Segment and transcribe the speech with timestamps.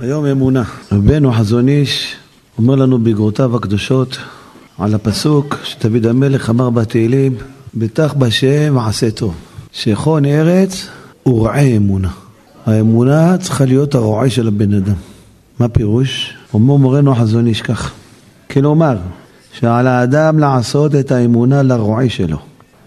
[0.00, 0.62] היום אמונה.
[0.92, 2.16] רבנו חזון איש
[2.58, 4.18] אומר לנו בגרותיו הקדושות
[4.78, 7.34] על הפסוק שדוד המלך אמר בתהילים,
[7.74, 9.34] בטח בשם ועשה טוב.
[9.72, 10.86] שכון ארץ
[11.26, 12.10] ורעה אמונה.
[12.66, 14.94] האמונה צריכה להיות הרועה של הבן אדם.
[15.60, 16.34] מה פירוש?
[16.54, 17.92] אומר מורנו החזון איש כך.
[18.50, 18.96] כלומר,
[19.52, 22.38] שעל האדם לעשות את האמונה לרועה שלו.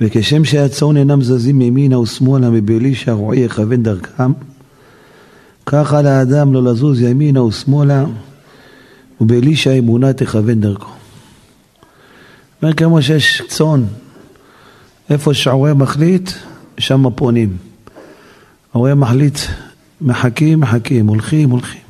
[0.02, 4.32] וכשם שהצאן אינם זזים ימינה ושמאלה מבלי שהרועה יכוון דרכם,
[5.66, 8.05] כך על האדם לא לזוז ימינה ושמאלה
[9.21, 10.92] ובלי שהאמונה תכוון דרכו.
[12.64, 13.83] אומר כמו שיש צאן,
[15.10, 16.32] איפה שהרועה מחליט,
[16.78, 17.57] שם פונים.
[18.74, 19.39] הרועה מחליט,
[20.02, 21.82] מחכים, מחכים, הולכים, הולכים.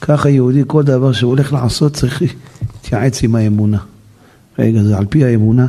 [0.00, 3.78] ככה יהודי, כל דבר שהוא הולך לעשות צריך להתייעץ עם האמונה.
[4.58, 5.66] רגע, זה על פי האמונה?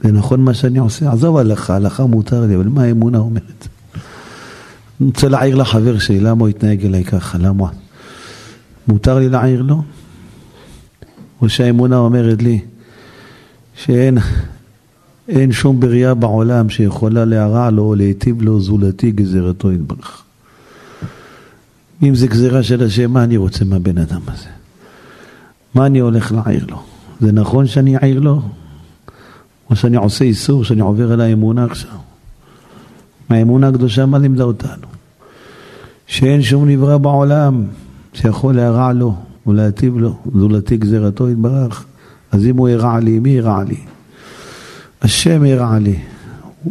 [0.00, 1.12] זה נכון מה שאני עושה?
[1.12, 3.68] עזוב הלכה, הלכה מותר לי, אבל מה האמונה אומרת?
[5.00, 7.38] אני רוצה להעיר לחבר שלי, למה הוא התנהג אליי ככה?
[7.38, 7.68] למה?
[8.88, 9.82] מותר לי להעיר לו?
[11.42, 12.60] או שהאמונה אומרת לי
[13.74, 14.18] שאין
[15.28, 20.22] אין שום בריאה בעולם שיכולה להרע לו או להיטיב לו זולתי גזירתו יתברך.
[22.02, 24.48] אם זה גזירה של השם, מה אני רוצה מהבן אדם הזה?
[25.74, 26.82] מה אני הולך להעיר לו?
[27.20, 28.42] זה נכון שאני אעיר לו?
[29.70, 31.90] או שאני עושה איסור, שאני עובר על האמונה עכשיו?
[33.30, 34.86] האמונה הקדושה מה לימדה אותנו?
[36.06, 37.64] שאין שום נברא בעולם
[38.12, 39.14] שיכול להרע לו
[39.46, 41.84] ולהטיב לו, זולתי גזירתו יתברך.
[42.32, 43.76] אז אם הוא הרע לי, מי הרע לי?
[45.02, 45.98] השם הרע לי,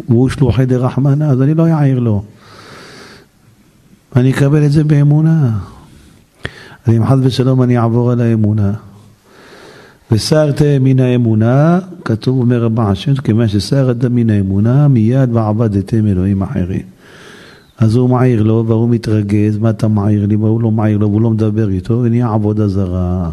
[0.09, 2.23] והוא שלוחי דרחמנה, אז אני לא אעיר לו.
[4.15, 5.57] אני אקבל את זה באמונה.
[6.85, 8.73] אז אם חס ושלום אני אעבור על האמונה.
[10.11, 16.81] וסרתם מן האמונה, כתוב אומר רבה השם, כיוון שסרת מן האמונה, מיד ועבדתם אלוהים אחרים.
[17.77, 21.21] אז הוא מעיר לו, והוא מתרגז, מה אתה מעיר לי, והוא לא מעיר לו, והוא
[21.21, 23.29] לא מדבר איתו, ונהיה עבודה זרה.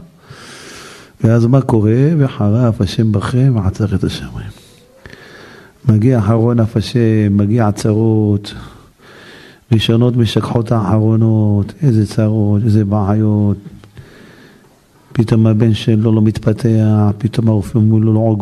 [1.25, 2.09] ואז מה קורה?
[2.19, 4.51] וחרף השם בכם ועצר את השמיים.
[5.89, 8.55] מגיע אחרון אף השם, מגיע צרות,
[9.73, 13.57] ראשונות משכחות האחרונות, איזה צרות, איזה בעיות.
[15.17, 18.37] פתאום הבן שלו לא מתפתח, פתאום הרופא אומר לו, לא,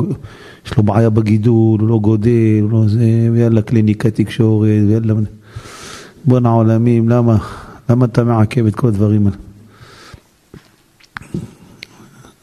[0.67, 5.15] יש לו בעיה בגידול, הוא לא גודל, לא זה, ויאללה קליניקת תקשורת, ויאללה...
[6.25, 7.39] בואנה עולמים, למה?
[7.91, 9.37] למה אתה מעכב את כל הדברים האלה?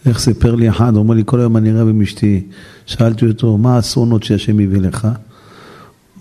[0.06, 2.44] איך סיפר לי אחד, הוא אומר לי, כל היום אני רב עם אשתי.
[2.86, 5.06] שאלתי אותו, מה האסונות שהשם הביא לך?
[5.06, 5.12] הוא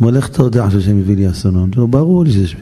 [0.00, 1.74] אומר, איך אתה יודע שהשם הביא לי אסונות?
[1.74, 2.56] הוא ברור לי שיש...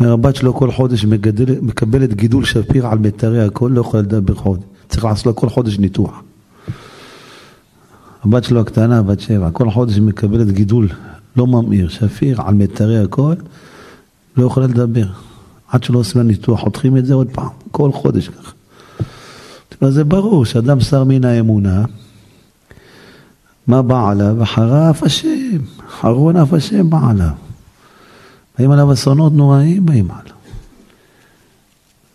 [0.00, 4.34] אומר, הבת שלו כל חודש מגדל, מקבלת גידול שפיר על מיתרי הכל, לא יכולה לדבר
[4.34, 4.62] חודש.
[4.88, 6.22] צריך לעשות לה כל חודש ניתוח.
[8.24, 10.88] הבת שלו הקטנה, בת שבע, כל חודש מקבלת גידול
[11.36, 13.34] לא ממאיר, שפיר, על מיתרי הכל,
[14.36, 15.06] לא יכולה לדבר.
[15.68, 18.52] עד שלא עושים לה ניתוח, חותכים את זה עוד פעם, כל חודש ככה.
[19.90, 21.84] זה ברור שאדם שר מן האמונה,
[23.66, 24.42] מה בא עליו?
[24.42, 25.58] אחריו השם,
[25.88, 27.49] אחרון אף השם בא עליו.
[28.60, 30.34] באים עליו אסונות נוראים באים עליו.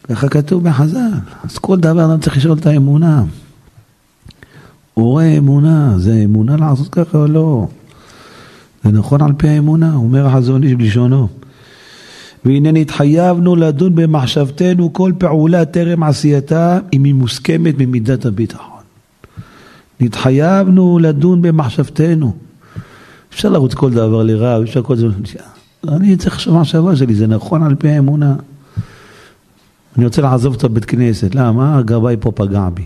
[0.03, 1.11] ככה כתוב בחז"ל.
[1.43, 3.23] אז כל דבר אדם צריך לשאול את האמונה.
[4.93, 7.67] הוא רואה אמונה, זה אמונה לעשות ככה או לא?
[8.83, 11.27] זה נכון על פי האמונה, אומר החזון איש בלשונו.
[12.45, 18.83] והנה נתחייבנו לדון במחשבתנו כל פעולה טרם עשייתה אם היא מוסכמת ממידת הביטחון.
[19.99, 22.33] נתחייבנו לדון במחשבתנו.
[23.33, 25.07] אפשר לרוץ כל דבר לרב, אפשר כל זה...
[25.89, 28.35] אני צריך לחשוב מחשבה שלי, זה נכון על פי האמונה.
[29.97, 31.77] אני רוצה לעזוב את הבית כנסת, למה?
[31.77, 32.85] הגבאי פה פגע בי.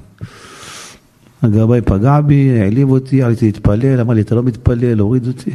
[1.41, 5.51] הגבאי פגע בי, העליב אותי, עליתי להתפלל, אמר לי, אתה לא מתפלל, הוריד אותי.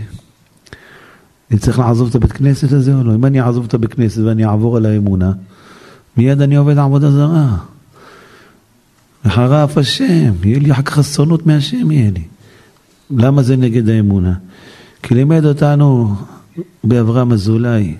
[1.50, 3.14] אני צריך לעזוב את הבית כנסת הזה או לא?
[3.14, 5.32] אם אני אעזוב את הבית כנסת ואני אעבור על האמונה,
[6.16, 7.56] מיד אני עובד עבודה זרה.
[9.24, 12.22] וחרף השם, יהיה לי אחר כך אסונות מהשם יהיה לי.
[13.10, 14.34] למה זה נגד האמונה?
[15.02, 16.14] כי לימד אותנו
[16.84, 17.94] באברהם אזולאי,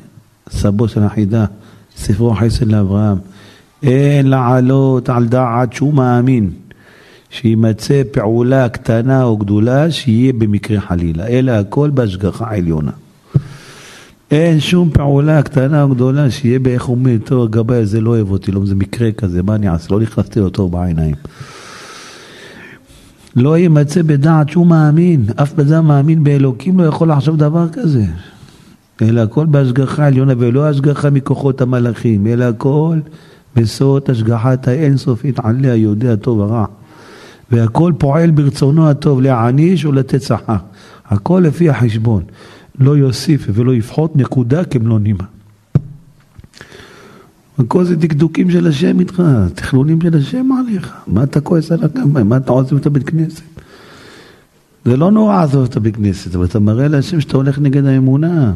[0.51, 1.45] סבו של החידה,
[1.97, 3.19] ספרו חסד לאברהם,
[3.83, 6.51] אין לעלות על דעת שהוא מאמין
[7.31, 12.91] שימצא פעולה קטנה או גדולה שיהיה במקרה חלילה, אלא הכל בהשגחה עליונה.
[14.31, 18.53] אין שום פעולה קטנה או גדולה שיהיה באיך אומרים, טוב, הגבאי הזה לא אוהב אותי,
[18.53, 19.95] לא, זה מקרה כזה, מה אני אעשה?
[19.95, 21.15] לא נכנסתי אותו בעיניים.
[23.37, 28.05] לא יימצא בדעת שהוא מאמין, אף בן מאמין באלוקים לא יכול לחשוב דבר כזה.
[29.03, 32.99] אלא הכל בהשגחה עליונה, ולא השגחה מכוחות המלאכים, אלא הכל
[33.57, 36.65] בסוד השגחת האינסופית עליה יודע טוב ורע.
[37.51, 40.57] והכל פועל ברצונו הטוב להעניש ולתת שכר.
[41.07, 42.23] הכל לפי החשבון.
[42.79, 45.25] לא יוסיף ולא יפחות נקודה כמלוא נימה.
[47.59, 49.23] הכל זה דקדוקים של השם איתך,
[49.55, 50.93] תכנונים של השם עליך.
[51.07, 52.23] מה אתה כועס על הגמרי?
[52.23, 53.43] מה אתה עוזב את הבית כנסת?
[54.85, 58.53] זה לא נורא לעזוב את הבית כנסת, אבל אתה מראה להשם שאתה הולך נגד האמונה.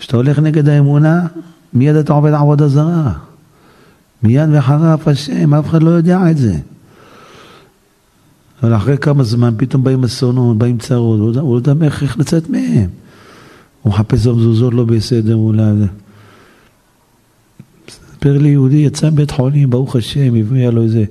[0.00, 1.26] כשאתה הולך נגד האמונה,
[1.72, 3.12] מיד אתה עובד עבודה זרה.
[4.22, 6.54] מיד וחרף השם, אף אחד לא יודע את זה.
[8.62, 12.88] אבל אחרי כמה זמן פתאום באים אסונות, באים צרות, הוא לא יודע איך לצאת מהם.
[13.82, 15.62] הוא מחפש במזוזות לא בסדר, אולי...
[18.12, 21.04] סיפר לי יהודי, יצא מבית חולים, ברוך השם, הביאה לו איזה,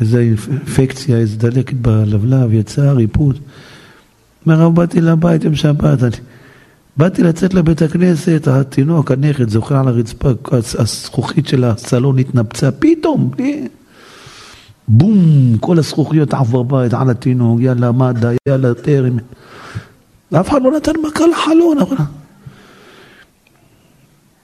[0.00, 3.38] איזה אינפקציה, איזה דלקת בלבלב, יצא ריפוד.
[4.46, 6.16] אומר, באתי לבית עם שבת, אני...
[6.98, 10.28] באתי לצאת לבית הכנסת, התינוק, הנכד, זוכר על הרצפה,
[10.78, 13.30] הזכוכית של הסלון התנפצה, פתאום,
[14.88, 19.16] בום, כל הזכוכיות עברו בית על התינוק, יאללה מד"א, יאללה טרם.
[20.34, 21.78] אף אחד לא נתן מכה לחלון.
[21.78, 21.96] אבל...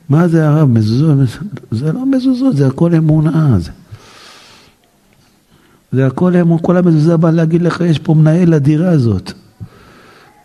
[0.09, 0.69] מה זה הרב?
[0.69, 1.29] מזוזות?
[1.71, 3.59] זה לא מזוזות, זה הכל אמונה.
[3.59, 3.71] זה,
[5.93, 9.33] זה הכל אמונה, כל המזוזה באה להגיד לך, יש פה מנהל לדירה הזאת.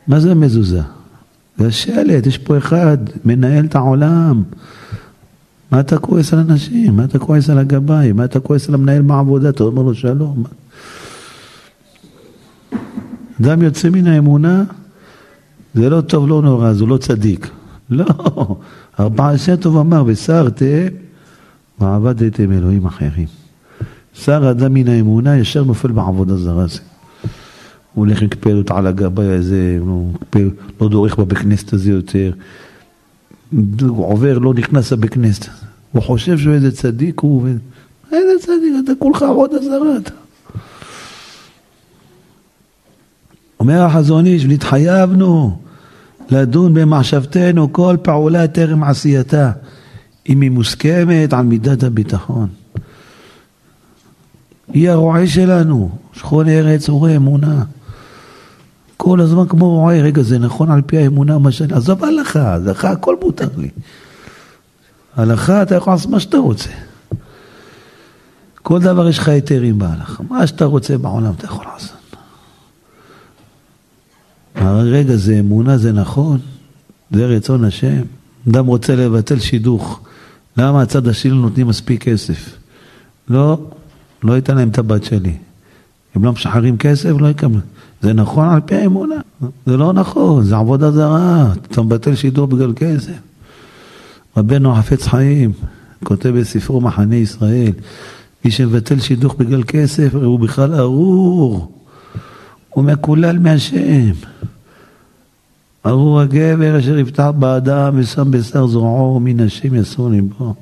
[0.07, 0.81] מה זה מזוזה?
[1.59, 4.43] זה השלט, יש פה אחד, מנהל את העולם.
[5.71, 6.95] מה אתה כועס על אנשים?
[6.95, 8.11] מה אתה כועס על הגבאי?
[8.11, 9.49] מה אתה כועס על המנהל בעבודה?
[9.49, 10.43] אתה אומר לו שלום.
[13.41, 14.63] אדם יוצא מן האמונה,
[15.73, 17.49] זה לא טוב, לא נורא, הוא לא צדיק.
[17.89, 18.05] לא,
[18.99, 20.87] ארבעה עשר טוב אמר, וסרתם
[21.79, 23.27] ועבדתם אלוהים אחרים.
[24.13, 26.79] שר אדם מן האמונה ישר נופל בעבודה זרה זה.
[27.93, 30.13] הוא הולך לקפל אותה על הגבאי הזה, הוא
[30.81, 32.31] לא דורך בבית כנסת הזה יותר.
[33.81, 35.45] הוא עובר, לא נכנס לבית כנסת.
[35.91, 37.47] הוא חושב שהוא איזה צדיק, הוא...
[38.11, 39.97] איזה צדיק, אתה כולך עוד עזרה.
[43.59, 45.57] אומר החזון איש, ונתחייבנו
[46.31, 49.51] לדון במחשבתנו כל פעולה טרם עשייתה,
[50.29, 52.47] אם היא מוסכמת על מידת הביטחון.
[54.73, 57.63] היא הרועה שלנו, שכון ארץ רואה אמונה.
[59.01, 62.91] כל הזמן כמו רועה, רגע זה נכון על פי האמונה מה שאני, עזוב הלכה, הלכה
[62.91, 63.69] הכל מותר לי.
[65.15, 66.69] הלכה אתה יכול לעשות מה שאתה רוצה.
[68.55, 72.15] כל דבר יש לך היתרים בהלכה, מה שאתה רוצה בעולם אתה יכול לעשות.
[74.85, 76.39] רגע זה אמונה, זה נכון,
[77.11, 78.01] זה רצון השם.
[78.49, 79.99] אדם רוצה לבטל שידוך,
[80.57, 82.57] למה הצד השני לא נותנים מספיק כסף?
[83.29, 83.61] לא,
[84.23, 85.37] לא ייתן להם את הבת שלי.
[86.15, 87.59] הם לא משחררים כסף, לא יקבלו.
[88.01, 89.15] זה נכון על פי האמונה,
[89.65, 93.19] זה לא נכון, זה עבודה זרה, אתה מבטל שידור בגלל כסף.
[94.37, 95.51] רבנו חפץ חיים
[96.03, 97.71] כותב בספרו מחנה ישראל,
[98.45, 101.71] מי שמבטל שידוך בגלל כסף, הוא בכלל ארור,
[102.69, 104.11] הוא מקולל מהשם.
[105.85, 110.53] ארור הגבר אשר יפתח באדם ושם בשר זרועו מן השם יסור ליבו.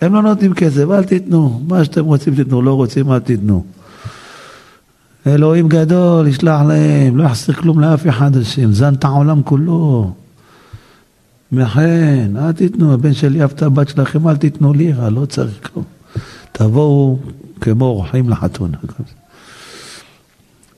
[0.00, 3.64] הם לא נותנים כסף, אל תיתנו, מה שאתם רוצים תיתנו, לא רוצים אל תיתנו.
[5.26, 10.12] אלוהים גדול, ישלח להם, לא יחסר כלום לאף אחד השם, זן את העולם כולו.
[11.52, 15.84] וכן, אל תיתנו, הבן שלי אהב את הבת שלכם, אל תיתנו לירה, לא צריך כלום.
[16.52, 17.18] תבואו
[17.60, 18.76] כמו אורחים לחתונה.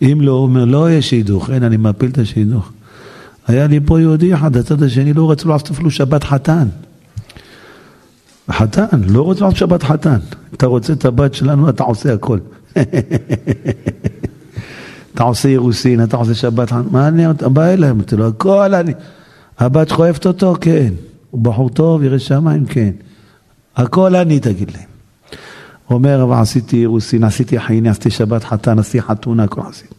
[0.02, 2.70] אם לא, הוא אומר, לא יהיה שידוך, אין, אני מפיל את השידוך.
[3.46, 6.68] היה לי פה יהודי אחד, הצד השני לא רצו לעשות אפילו שבת חתן.
[8.50, 10.18] חתן, לא רוצה לעשות שבת חתן.
[10.54, 12.38] אתה רוצה את הבת שלנו, אתה עושה הכל.
[15.18, 18.92] אתה עושה אירוסין, אתה עושה שבת, מה אני, בא אליהם, אמרתי לו, הכל אני,
[19.58, 20.54] הבת שלך אוהבת אותו?
[20.60, 20.92] כן.
[21.30, 22.66] הוא בחור טוב, ירא שמיים?
[22.66, 22.90] כן.
[23.76, 24.84] הכל אני, תגיד להם.
[25.90, 29.94] אומר, אבל עשיתי אירוסין, עשיתי חייני, עשיתי שבת חתן, עשיתי חתונה, הכל עשיתי.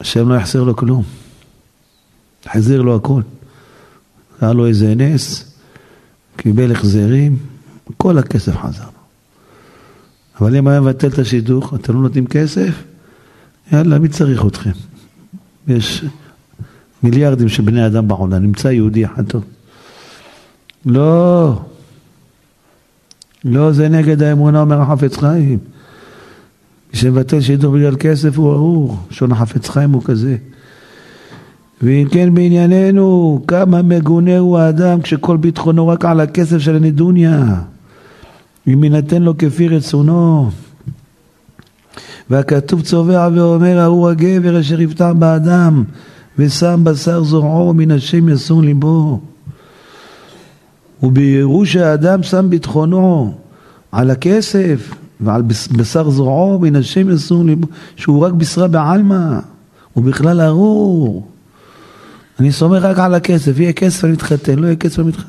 [0.00, 1.02] השם לא יחסר לו כלום.
[2.46, 3.22] החזיר לו הכל.
[4.40, 5.54] היה לו איזה נס,
[6.36, 7.36] קיבל החזרים,
[7.96, 8.88] כל הכסף חזר.
[10.40, 12.82] אבל אם היה מבטל את השידוך, אתם לא נותנים כסף,
[13.72, 14.70] יאללה, מי צריך אתכם?
[15.68, 16.04] יש
[17.02, 19.44] מיליארדים של בני אדם בעולם, נמצא יהודי אחד טוב.
[20.86, 21.60] לא,
[23.44, 25.58] לא, זה נגד האמונה, אומר החפץ חיים.
[26.92, 30.36] מי שמבטל שידור בגלל כסף הוא ארור, שון החפץ חיים הוא כזה.
[31.82, 37.44] ואם כן בענייננו, כמה מגונה הוא האדם כשכל ביטחונו רק על הכסף של הנדוניה.
[38.68, 40.50] אם יינתן לו כפי רצונו.
[42.30, 45.84] והכתוב צובע ואומר, ההוא הגבר אשר יפתח באדם
[46.38, 49.20] ושם בשר זרעו מן השם יסור ליבו.
[51.02, 53.34] וביראו שהאדם שם ביטחונו
[53.92, 55.42] על הכסף ועל
[55.76, 57.66] בשר זרעו מן השם יסור ליבו,
[57.96, 59.38] שהוא רק בשרה בעלמא,
[59.94, 61.26] הוא בכלל ארור.
[62.40, 65.28] אני סומך רק על הכסף, יהיה כסף אני מתחתן, לא יהיה כסף אני מתחתן.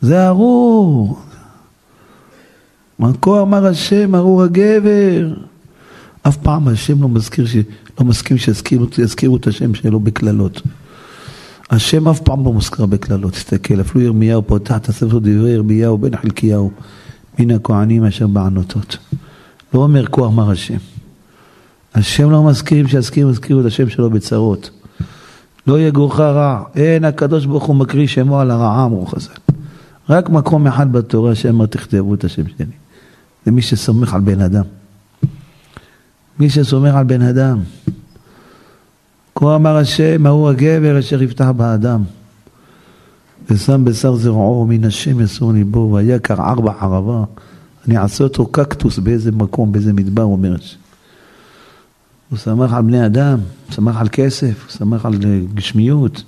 [0.00, 1.18] זה ארור.
[3.22, 5.34] כה אמר השם, ארור הגבר.
[6.28, 7.56] אף פעם השם לא מזכיר, ש...
[8.00, 10.62] לא מסכים שיזכירו את השם שלו בקללות.
[11.70, 16.16] השם אף פעם לא מוזכר בקללות, תסתכל, אפילו ירמיהו פותח את הספר דברי ירמיהו בן
[16.16, 16.70] חלקיהו,
[17.38, 18.96] מן הכהנים אשר בענותות.
[19.74, 20.76] לא אומר כה אמר השם.
[21.94, 24.70] השם לא מזכירים שיזכירו, יזכירו את השם שלו בצרות.
[25.66, 29.52] לא יגורך רע, אין הקדוש ברוך הוא מקריא שמו על הרעה, אמרו חז"ל.
[30.08, 32.66] רק מקום אחד בתורה שאמר תכתבו את השם שלי.
[33.46, 34.77] זה מי שסומך על בן אדם.
[36.40, 37.58] מי שסומך על בן אדם.
[39.34, 42.02] כה אמר השם, ההוא הגבר אשר יפתח באדם.
[43.50, 47.24] ושם בשר זרעו מן השם יסור ליבו, והיה קרער בחרבה.
[47.86, 50.78] אני אעשה אותו קקטוס באיזה מקום, באיזה מדבר, אומר השם.
[52.30, 55.14] הוא שמח על בני אדם, הוא שמח על כסף, הוא שמח על
[55.54, 56.22] גשמיות.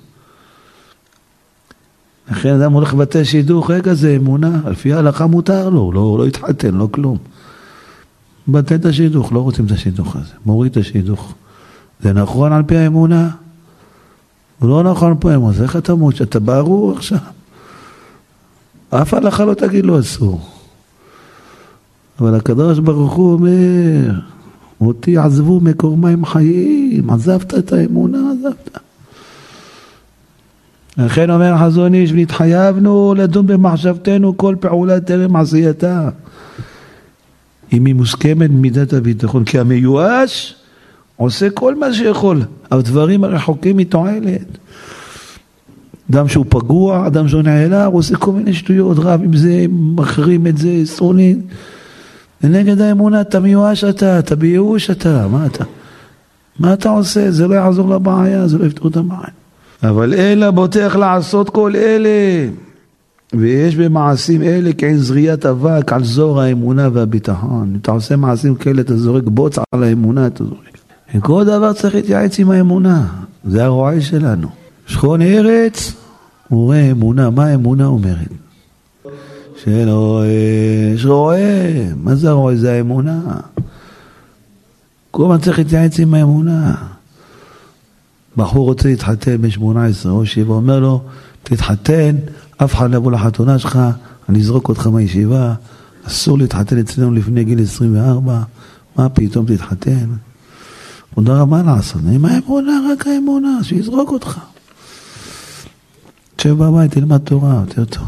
[2.31, 6.75] לכן אדם הולך לבתי שידוך, רגע זה אמונה, לפי ההלכה מותר לו, לא, לא התחתן,
[6.75, 7.19] לא כלום.
[8.51, 11.35] מבטל את השידוך, לא רוצים את השידוך הזה, מוריד את השידוך.
[12.01, 13.31] זה נכון על פי האמונה?
[14.63, 16.17] לא נכון פה אמונה, אז איך אתה מות?
[16.17, 17.19] שאתה ברור עכשיו?
[18.91, 20.41] אף הלכה לא תגיד לו אסור.
[22.21, 24.21] אבל הקדוש ברוך הוא אומר,
[24.81, 28.79] אותי עזבו מקור מים חיים, עזבת את האמונה, עזבת.
[30.97, 36.09] לכן אומר חזון איש, והתחייבנו לדון במחשבתנו כל פעולה טרם עשייתה.
[37.73, 40.55] אם היא מוסכמת מידת הביטחון, כי המיואש
[41.17, 44.59] עושה כל מה שיכול, הדברים הרחוקים מתועלת.
[46.11, 50.47] אדם שהוא פגוע, אדם שהוא נעלר, הוא עושה כל מיני שטויות, רב עם זה, מחרים
[50.47, 51.39] את זה, סרונית.
[52.45, 55.65] ונגד האמונה אתה מיואש אתה, אתה בייאוש אתה, מה אתה?
[56.59, 57.31] מה אתה עושה?
[57.31, 59.31] זה לא יעזור לבעיה, זה לא יפתור את הבעיה.
[59.83, 62.49] אבל אלא בוטח לעשות כל אלה.
[63.33, 67.71] ויש במעשים אלה כעין זריית אבק על זור האמונה והביטחון.
[67.71, 70.79] אם אתה עושה מעשים כאלה, אתה זורק בוץ על האמונה, אתה זורק.
[71.15, 73.07] וכל דבר צריך להתייעץ עם האמונה,
[73.45, 74.49] זה הרועה שלנו.
[74.87, 75.93] שכון ארץ,
[76.49, 78.29] הוא רואה אמונה, מה האמונה אומרת?
[79.65, 80.23] שלא
[80.95, 81.39] יש רועה,
[81.97, 82.57] מה זה הרועה?
[82.57, 83.21] זה האמונה.
[85.11, 86.75] כל הזמן צריך להתייעץ עם האמונה.
[88.37, 91.03] בחור רוצה להתחתן בן 18 או שבע, אומר לו,
[91.43, 92.17] תתחתן,
[92.65, 93.79] אף אחד לא יבוא לחתונה שלך,
[94.29, 95.55] אני אזרוק אותך מהישיבה,
[96.05, 98.43] אסור להתחתן אצלנו לפני גיל 24,
[98.97, 100.07] מה פתאום תתחתן?
[101.15, 104.39] תודה רבה לעשות, עם האמונה, רק האמונה, שיזרוק אותך.
[106.37, 108.07] תשב בבית, תלמד תורה, יותר טוב.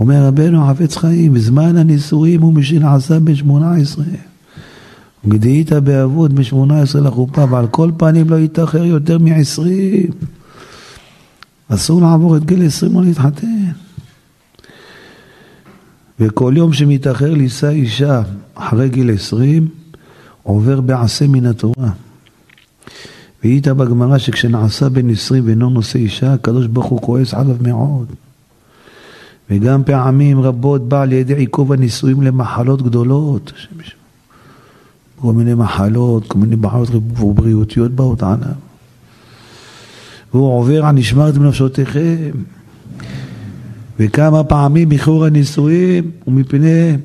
[0.00, 4.04] אומר רבנו חפץ חיים, בזמן הנישואים הוא משנעשה בן שמונה עשרה.
[5.28, 10.10] גדיית באבות בן שמונה עשרה לחופה, ועל כל פנים לא יתאחר יותר מעשרים.
[11.74, 13.46] אסור לעבור את גיל עשרים או להתחתן.
[16.20, 18.22] וכל יום שמתאחר לישא אישה
[18.54, 19.68] אחרי גיל עשרים,
[20.42, 21.90] עובר בעשה מן התורה.
[23.42, 28.06] והיית בגמרא שכשנעשה בן עשרים ואינו נושא אישה, הקדוש ברוך הוא כועס עליו מאוד.
[29.50, 33.52] וגם פעמים רבות בא על ידי עיכוב הנישואים למחלות גדולות.
[35.16, 36.90] כל מיני מחלות, כל מיני בעיות
[37.34, 38.69] בריאותיות באות עליו.
[40.34, 42.30] והוא עובר על נשמרת בנפשותיכם.
[43.98, 46.96] וכמה פעמים איחור הנישואים מפני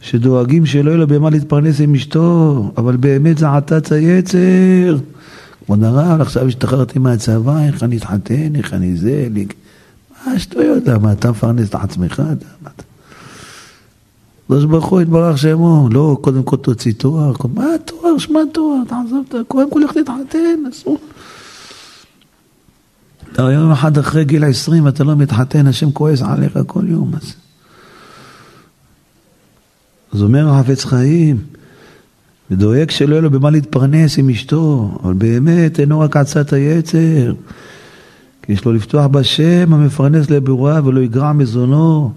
[0.00, 4.98] שדואגים שלא יהיה לו במה להתפרנס עם אשתו, אבל באמת זה עתץ היצר.
[5.64, 9.28] כבוד הרב, עכשיו השתחררתי מהצבא, איך אני אתחתן, איך אני זה,
[10.26, 12.22] מה שטויות, למה אתה מפרנס את עצמך?
[14.44, 19.24] הקדוש ברוך הוא יתברך שמו, לא, קודם כל תוציא תואר, מה תואר, שמע תואר, תעזוב
[19.28, 20.98] את קודם כל לך להתחתן, אסור.
[23.34, 27.12] אתה יום אחד אחרי גיל עשרים אתה לא מתחתן, השם כועס עליך כל יום.
[27.14, 27.34] אז,
[30.12, 31.38] אז אומר החפץ חיים,
[32.50, 37.32] ודואג שלא יהיה לו במה להתפרנס עם אשתו, אבל באמת אינו רק עצת היצר.
[38.42, 42.12] כי יש לו לפתוח בשם המפרנס לבירואה ולא יגרע מזונו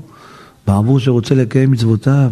[0.68, 2.30] בעבור שרוצה לקיים מצוותיו.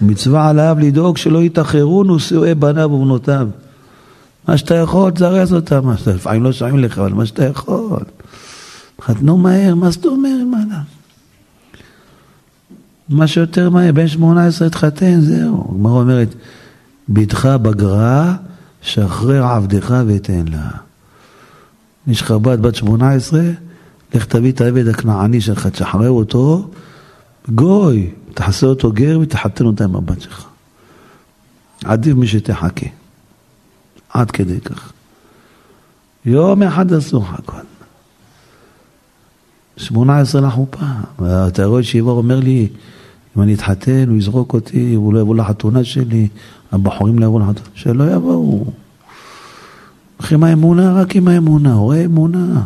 [0.00, 3.48] מצווה עליו לדאוג שלא יתאחרו נושאי בניו ובנותיו.
[4.50, 8.00] מה שאתה יכול, תזרז אותם, לפעמים לא שומעים לך, אבל מה שאתה יכול.
[9.00, 10.80] חתנו מהר, מה זאת אומרת, מה לה?
[13.08, 15.68] מה שיותר מהר, בן שמונה עשרה התחתן, זהו.
[15.70, 16.34] הגמרא אומרת,
[17.08, 18.34] בתך בגרה,
[18.82, 20.70] שחרר עבדך ותן לה.
[22.06, 23.50] יש לך בת בת שמונה עשרה,
[24.14, 26.70] לך תביא את העבד הכנעני שלך, תשחרר אותו,
[27.54, 30.46] גוי, תחסה אותו גר ותחתן אותה עם הבת שלך.
[31.84, 32.99] עדיף משתחכה.
[34.12, 34.92] עד כדי כך.
[36.24, 37.56] יום אחד לך הכל.
[39.76, 40.86] 18 לחופה.
[41.18, 42.68] ואתה רואה שיבור אומר לי,
[43.36, 46.28] אם אני אתחתן, הוא יזרוק אותי, הוא לא יבוא לחתונה שלי,
[46.72, 48.64] הבחורים לא יבואו לחתונה, שלא יבואו.
[50.16, 52.62] הולכים עם האמונה, רק עם האמונה, רואה אמונה.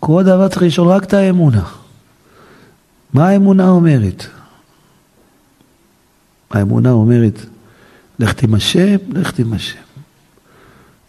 [0.00, 1.64] כל דבר צריך לשאול רק את האמונה.
[3.12, 4.26] מה האמונה אומרת?
[6.50, 7.46] האמונה אומרת,
[8.18, 9.78] לך עם השם, לך עם השם.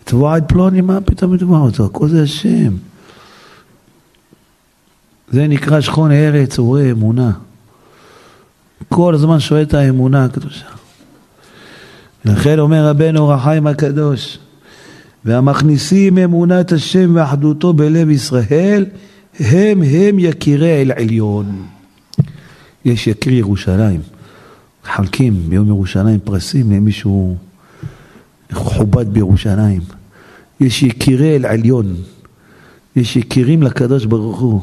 [0.03, 1.85] תבוא עד פלוני, מה פתאום יתבע אותו?
[1.85, 2.73] הכל זה השם.
[5.31, 7.31] זה נקרא שכון ארץ, הוא רואה אמונה.
[8.89, 10.65] כל הזמן שואל את האמונה הקדושה.
[12.25, 14.39] לכן אומר רבנו אור החיים הקדוש,
[15.25, 18.85] והמכניסים אמונת השם ואחדותו בלב ישראל,
[19.39, 21.65] הם הם יקירי אל עליון.
[22.85, 24.16] יש יקיר ירושלים.
[24.95, 27.37] חלקים ביום ירושלים פרסים למישהו
[28.51, 29.81] מכובד בירושלים.
[30.59, 31.95] יש יקירי אל עליון.
[32.95, 34.61] יש יקירים לקדוש ברוך הוא.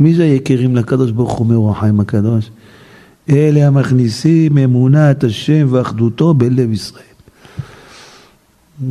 [0.00, 2.50] מי זה יקירים לקדוש ברוך הוא מאור החיים הקדוש?
[3.30, 7.04] אלה המכניסים אמונת השם ואחדותו בלב ישראל.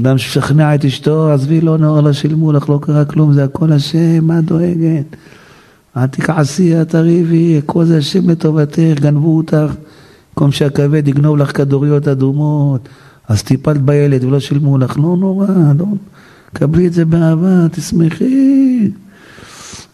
[0.02, 3.72] אדם ששכנע את אשתו, עזבי לא נאור לה שילמו לך, לא קרה כלום, זה הכל
[3.72, 5.16] השם, מה דואגת?
[5.98, 9.74] אל תכעסי, אל תריבי, כל זה השם לטובתך, גנבו אותך,
[10.40, 12.90] במקום שהכבד יגנוב לך כדוריות אדומות,
[13.28, 15.48] אז טיפלת בילד ולא שילמו לך, לא נורא,
[15.80, 15.86] לא,
[16.54, 18.92] קבלי את זה באהבה, תשמחי.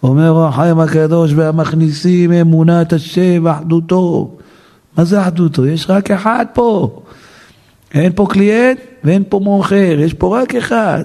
[0.04, 4.38] אומר החיים הקדוש והמכניסים אמונת השם ואחדותו.
[4.98, 5.66] מה זה אחדותו?
[5.66, 7.02] יש רק אחד פה.
[7.94, 11.04] אין פה קליינט ואין פה מוכר, יש פה רק אחד.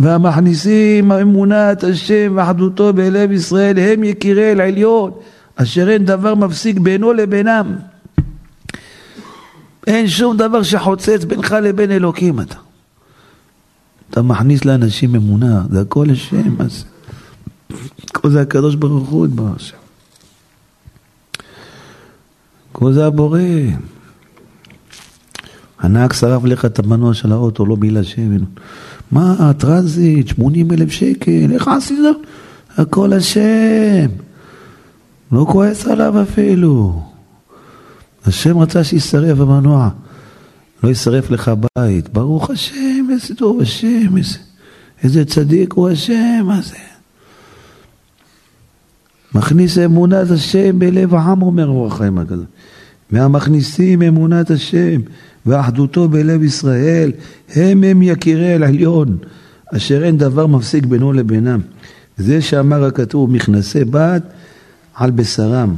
[0.00, 5.10] והמכניסים אמונת השם ואחדותו בלב ישראל הם יקירי אל עליון
[5.56, 7.89] אשר אין דבר מפסיק בינו לבינם.
[9.86, 12.56] אין שום דבר שחוצץ בינך לבין אלוקים אתה.
[14.10, 16.84] אתה מכניס לאנשים אמונה, זה הכל השם, זה?
[18.12, 19.76] כל זה הקדוש ברוך הוא יתברך שם.
[22.72, 23.40] כל זה הבורא.
[25.78, 28.44] הנהג שרף לך את המנוע של האוטו, לא בגלל שמן.
[29.12, 31.98] מה, הטרנזיט, 80 אלף שקל, איך עשית?
[32.76, 34.10] הכל השם.
[35.32, 37.02] לא כועס עליו אפילו.
[38.26, 39.88] השם רצה שישרף המנוע.
[40.82, 42.08] לא יישרף לך בית.
[42.08, 44.38] ברוך השם, איזה טוב השם, איזה,
[45.02, 46.76] איזה צדיק הוא השם, מה זה?
[49.34, 52.46] מכניס אמונת השם בלב העם, אומר רוח החיים הקדוש.
[53.10, 55.00] מהמכניסים אמונת השם
[55.46, 57.12] ואחדותו בלב ישראל,
[57.54, 59.18] הם הם יקירי אל עליון,
[59.76, 61.60] אשר אין דבר מפסיק בינו לבינם.
[62.16, 64.20] זה שאמר הכתוב, מכנסי בד
[64.94, 65.74] על בשרם.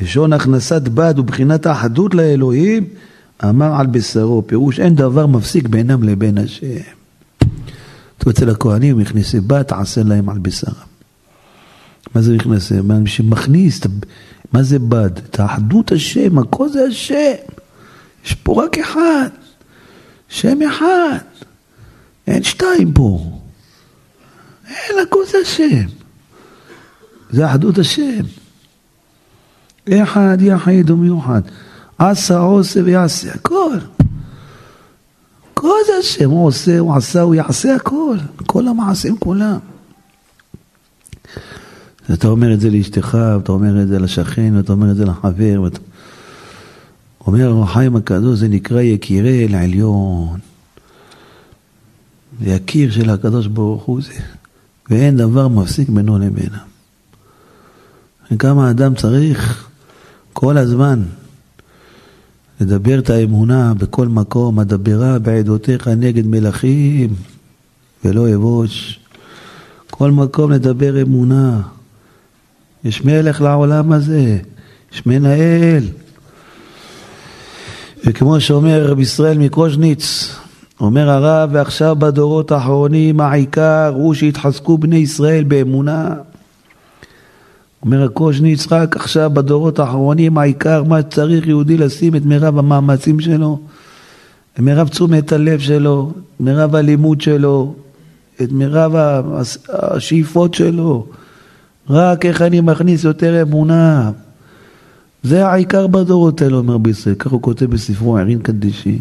[0.00, 2.84] לשון הכנסת בד ובחינת האחדות לאלוהים,
[3.44, 6.96] אמר על בשרו, פירוש אין דבר מפסיק בינם לבין השם.
[8.30, 10.72] אצל הכהנים, מכנסי בד, תעשה להם על בשרם.
[12.14, 12.72] מה זה נכנס?
[12.72, 13.80] מי שמכניס,
[14.52, 15.18] מה זה בד?
[15.18, 17.34] את האחדות השם, הכל זה השם.
[18.24, 19.28] יש פה רק אחד,
[20.28, 21.18] שם אחד.
[22.26, 23.40] אין שתיים פה.
[24.68, 25.86] אין, הכל זה השם.
[27.30, 28.20] זה אחדות השם.
[29.92, 31.40] אחד יחיד ומיוחד.
[31.98, 33.76] עשה, עושה ויעשה, הכל.
[35.54, 38.16] כל זה השם, הוא עושה, הוא עשה, הוא יעשה הכל.
[38.46, 39.58] כל המעשים כולם.
[42.14, 45.62] אתה אומר את זה לאשתך, ואתה אומר את זה לשכן, ואתה אומר את זה לחבר,
[45.62, 45.78] ואתה...
[47.26, 50.38] אומר החיים הקדוש, זה נקרא יקירי אל העליון.
[52.40, 54.20] יקיר של הקדוש ברוך הוא זה,
[54.90, 56.58] ואין דבר מפסיק בינו לבינם.
[58.32, 59.68] וכמה אדם צריך
[60.38, 61.02] כל הזמן
[62.60, 67.14] לדבר את האמונה בכל מקום, אדברה בעדותיך נגד מלכים
[68.04, 69.00] ולא אבוש.
[69.90, 71.60] כל מקום לדבר אמונה.
[72.84, 74.38] יש מלך לעולם הזה,
[74.92, 75.84] יש מנהל.
[78.04, 80.34] וכמו שאומר רב ישראל מקוז'ניץ,
[80.80, 86.14] אומר הרב, ועכשיו בדורות האחרונים העיקר הוא שהתחזקו בני ישראל באמונה.
[87.86, 93.60] אומר הקוז'ניץ, רק עכשיו בדורות האחרונים העיקר מה צריך יהודי לשים את מירב המאמצים שלו,
[94.54, 97.74] את מירב תשומת הלב שלו, את מירב הלימוד שלו,
[98.42, 98.92] את מירב
[99.68, 101.06] השאיפות שלו.
[101.90, 104.10] רק איך אני מכניס יותר אמונה.
[105.22, 108.98] זה העיקר בדורות האלה, אומר בישראל, כך הוא כותב בספרו ערין קדישין.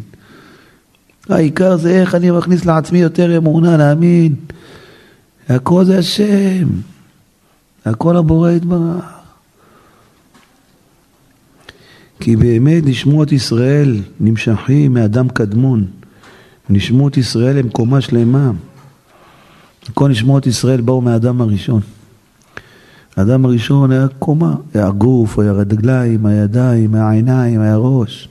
[1.29, 4.35] העיקר זה איך אני מכניס לעצמי יותר אמונה, להאמין.
[5.49, 6.94] הכל זה השם.
[7.85, 9.05] הכל הבורא יתברך.
[12.19, 15.85] כי באמת נשמות ישראל נמשכים מאדם קדמון.
[16.69, 18.51] נשמות ישראל הם קומה שלמה.
[19.93, 21.81] כל נשמות ישראל באו מהאדם הראשון.
[23.15, 28.29] האדם הראשון היה קומה, היה גוף, היה רגליים, היה ידיים, היה ראש.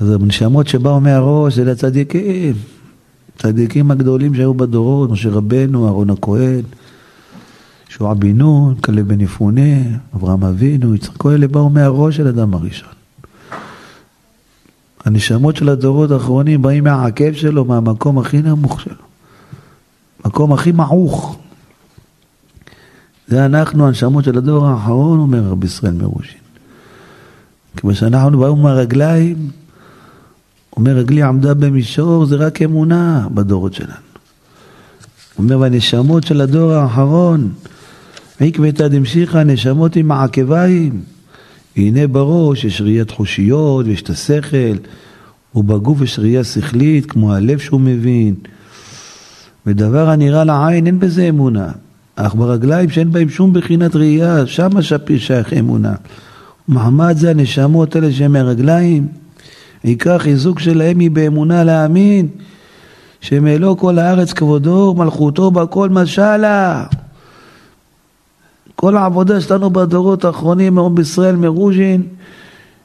[0.00, 2.54] אז הנשמות שבאו מהראש זה לצדיקים,
[3.38, 6.62] צדיקים הגדולים שהיו בדורות, משה רבנו, אהרון הכהן,
[7.92, 9.60] שועה בן נון, כלב בן יפונה,
[10.16, 12.88] אברהם אבינו, יצחק, כל אלה באו מהראש של אדם הראשון.
[15.04, 18.94] הנשמות של הדורות האחרונים באים מהעקב שלו, מהמקום הכי נמוך שלו.
[20.24, 21.38] מקום הכי מעוך.
[23.28, 26.40] זה אנחנו, הנשמות של הדור האחרון, אומר רבי ישראל מרושין.
[27.76, 29.50] כמו שאנחנו באו מהרגליים,
[30.76, 33.92] אומר רגלי עמדה במישור, זה רק אמונה בדורות שלנו.
[35.38, 37.52] אומר, והנשמות של הדור האחרון,
[38.42, 41.00] עקבתא דמשיחא, נשמות עם העקביים.
[41.76, 44.76] הנה בראש יש ראיית חושיות ויש את השכל,
[45.54, 48.34] ובגוף יש ראייה שכלית, כמו הלב שהוא מבין.
[49.66, 51.68] ודבר הנראה לעין אין בזה אמונה,
[52.16, 54.80] אך ברגליים שאין בהם שום בחינת ראייה, שמה
[55.18, 55.94] שייך אמונה.
[56.68, 59.06] מעמד זה הנשמות האלה שהן מהרגליים,
[59.82, 62.28] עיקר חיזוק שלהם היא באמונה להאמין
[63.20, 66.84] שמלוא כל הארץ כבודו מלכותו בכל משלה.
[68.84, 72.02] כל העבודה שלנו בדורות האחרונים מעם בישראל מרוז'ין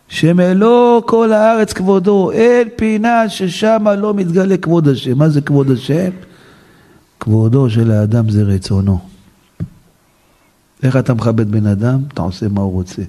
[0.07, 5.17] שמלוא כל הארץ כבודו, אין פינה ששם לא מתגלה כבוד השם.
[5.17, 6.09] מה זה כבוד השם?
[7.19, 8.99] כבודו של האדם זה רצונו.
[10.83, 11.99] איך אתה מכבד בן אדם?
[12.13, 13.01] אתה עושה מה הוא רוצה.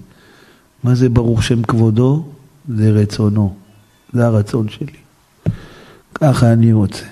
[0.84, 2.24] מה זה ברוך שם כבודו?
[2.76, 3.54] זה רצונו.
[4.12, 4.98] זה הרצון שלי.
[6.14, 7.04] ככה אני רוצה.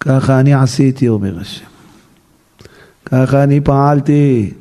[0.00, 1.72] ככה אני עשיתי, אומר השם.
[3.12, 4.52] ככה אני פעלתי.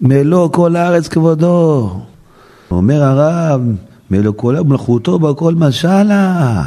[0.00, 2.00] מלוא כל הארץ כבודו.
[2.70, 3.60] אומר הרב,
[4.10, 6.62] מלוא כל מלכותו בכל משלה.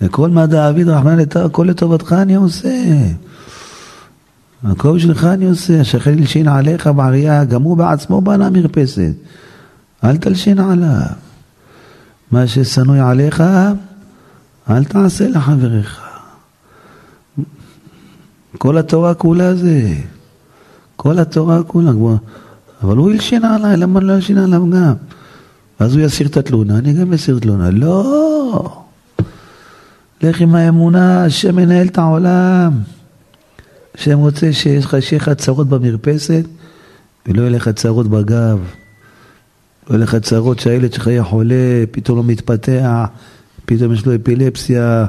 [0.00, 2.84] וכל מה דאביד רחמן לתר, הכל לטובתך אני עושה.
[4.64, 9.12] הכל בשבילך אני עושה, השכן ילשין עליך בערייה, גם הוא בעצמו בנה מרפסת.
[10.04, 11.06] אל תלשין עליו.
[12.30, 13.42] מה ששנוא עליך,
[14.70, 16.00] אל תעשה לחבריך.
[18.58, 19.94] כל התורה כולה זה.
[20.96, 21.90] כל התורה כולה.
[22.82, 24.94] אבל הוא הלשין עליי, למה לא הלשין עליו גם?
[25.78, 27.70] אז הוא יסיר את התלונה, אני גם אסיר תלונה.
[27.70, 28.82] לא!
[30.22, 32.72] לך עם האמונה, השם מנהל את העולם.
[33.94, 36.44] השם רוצה שיש לך, שיהיה לך צרות במרפסת,
[37.26, 38.58] ולא יהיה לך צרות בגב.
[39.90, 43.06] לא יהיה לך צרות שהילד שלך יהיה חולה, פתאום לא מתפתח,
[43.64, 45.06] פתאום יש לו אפילפסיה,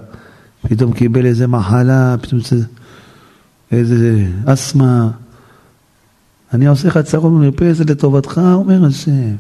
[0.62, 2.42] פתאום קיבל איזה מחלה, פתאום
[3.72, 5.10] איזה אסתמה.
[6.54, 9.36] אני עושה לך צרות במרפסת לטובתך, אומר השם.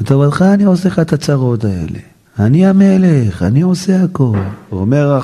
[0.00, 1.98] לטובתך אני עושה לך את הצרות האלה.
[2.38, 4.38] אני המלך, אני עושה הכל.
[4.72, 5.20] אומר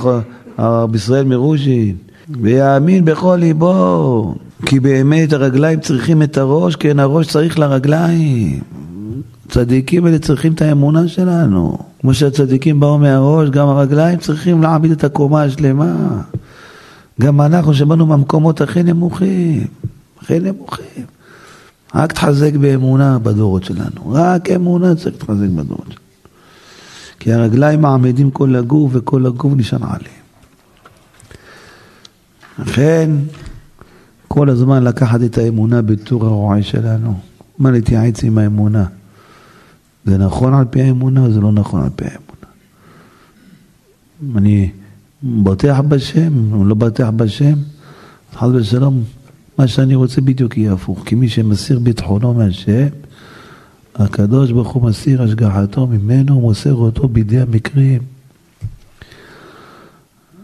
[0.59, 1.97] הרב ישראל מרושין,
[2.41, 4.35] ויאמין בכל ליבו,
[4.67, 8.61] כי באמת הרגליים צריכים את הראש, כן הראש צריך לרגליים.
[9.49, 11.79] צדיקים האלה צריכים את האמונה שלנו.
[12.01, 16.23] כמו שהצדיקים באו מהראש, גם הרגליים צריכים להעמיד את הקומה השלמה.
[17.21, 19.67] גם אנחנו שבאנו מהמקומות הכי נמוכים,
[20.21, 21.07] הכי נמוכים.
[21.95, 24.11] רק תחזק באמונה בדורות שלנו.
[24.13, 26.07] רק אמונה צריך להתחזק בדורות שלנו.
[27.19, 30.27] כי הרגליים מעמידים כל הגוף וכל הגוף נשען עליהם.
[32.59, 33.11] לכן,
[34.29, 37.21] כל הזמן לקחת את האמונה בטור הרועה שלנו.
[37.59, 38.85] מה להתייעץ עם האמונה?
[40.05, 42.27] זה נכון על פי האמונה או זה לא נכון על פי האמונה?
[44.39, 44.71] אני
[45.23, 47.55] בוטח בשם, או לא בוטח בשם,
[48.35, 49.05] חס ושלום,
[49.59, 51.03] מה שאני רוצה בדיוק יהיה הפוך.
[51.07, 52.87] כי מי שמסיר ביטחונו מהשם,
[53.95, 58.03] הקדוש ברוך הוא מסיר השגחתו ממנו, מוסר אותו בידי המקרים.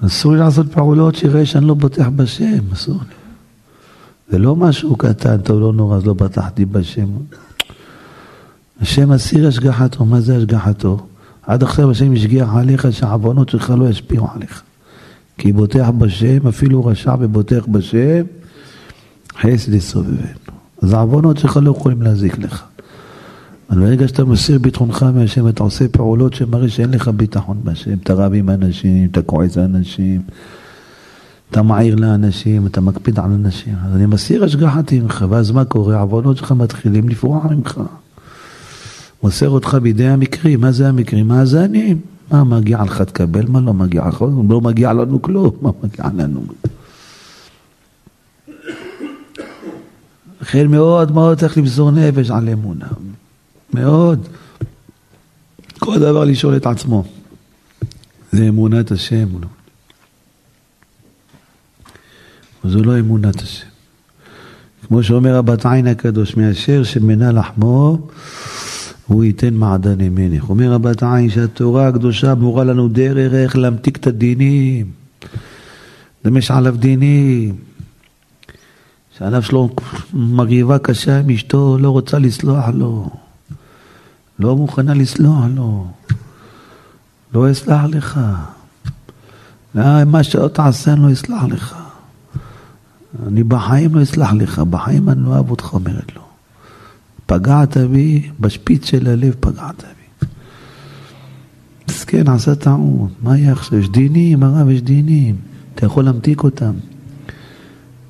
[0.07, 3.15] אסור לי לעשות פעולות שיראה שאני לא בוטח בשם, אסור לי.
[4.31, 7.07] זה לא משהו קטן, טוב, לא נורא, אז לא בטחתי בשם.
[8.81, 11.07] השם מסיר השגחתו, מה זה השגחתו?
[11.47, 14.63] עד עכשיו השם השגיח עליך שהעוונות שלך לא ישפיעו עליך.
[15.39, 18.23] כי בוטח בשם, אפילו רשע ובוטח בשם,
[19.41, 20.53] חסד יסובבנו.
[20.83, 22.65] אז העוונות שלך לא יכולים להזיק לך.
[23.71, 27.95] אבל ברגע שאתה מסיר ביטחונך מהשם, אתה עושה פעולות שמראה שאין לך ביטחון בהשם.
[28.03, 30.23] אתה רב עם אנשים, אתה כועס אנשים,
[31.51, 33.75] אתה מעיר לאנשים, אתה מקפיד על אנשים.
[33.87, 35.97] אז אני מסיר השגחתי ממך, ואז מה קורה?
[35.97, 37.81] העוונות שלך מתחילים לפרוח ממך.
[39.23, 40.61] מוסר אותך בידי המקרים.
[40.61, 41.29] מה זה המקרים?
[41.29, 42.01] מאזנים.
[42.31, 44.23] מה מגיע לך תקבל, מה לא מגיע לך?
[44.49, 46.43] לא מגיע לנו כלום, מה מגיע לנו?
[50.41, 52.87] לכן מאוד מאוד צריך למסור נפש על אמונה.
[53.75, 54.29] מאוד.
[55.79, 57.05] כל דבר לשאול את עצמו.
[58.33, 59.29] זה אמונת השם.
[62.65, 63.67] זו לא אמונת השם.
[64.89, 68.09] כמו שאומר הבת עין הקדוש, מאשר שמנה לחמו,
[69.13, 70.49] הוא ייתן מעדן ימינך.
[70.49, 74.87] אומר הבת עין שהתורה הקדושה מורה לנו דרך איך להמתיק את הדינים.
[76.37, 77.57] יש עליו דינים.
[79.19, 79.71] שעליו שלו
[80.13, 83.11] מריבה קשה עם אשתו, לא רוצה לסלוח לו.
[84.39, 85.87] לא מוכנה לסלוח לו.
[87.35, 88.21] לא אסלח לך.
[90.07, 91.77] מה שלא תעשה אני לא אסלח לך.
[93.27, 96.22] אני בחיים לא אסלח לך, בחיים אני לא אוהב אותך, אומרת לו.
[97.33, 100.27] פגעת בי, בשפיץ של הלב פגעת בי.
[101.89, 103.79] מסכן, עשה טעות, מה יהיה עכשיו?
[103.79, 105.37] יש דינים, הרב, יש דינים.
[105.75, 106.73] אתה יכול להמתיק אותם.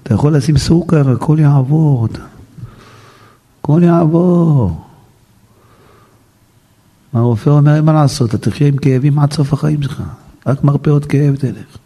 [0.03, 2.09] אתה יכול לשים סוכר, הכל יעבור.
[3.61, 4.85] הכל יעבור.
[7.13, 10.03] הרופא אומר, אין מה לעשות, אתה תחיה עם כאבים עד סוף החיים שלך.
[10.47, 11.79] רק מרפאות כאב תלך.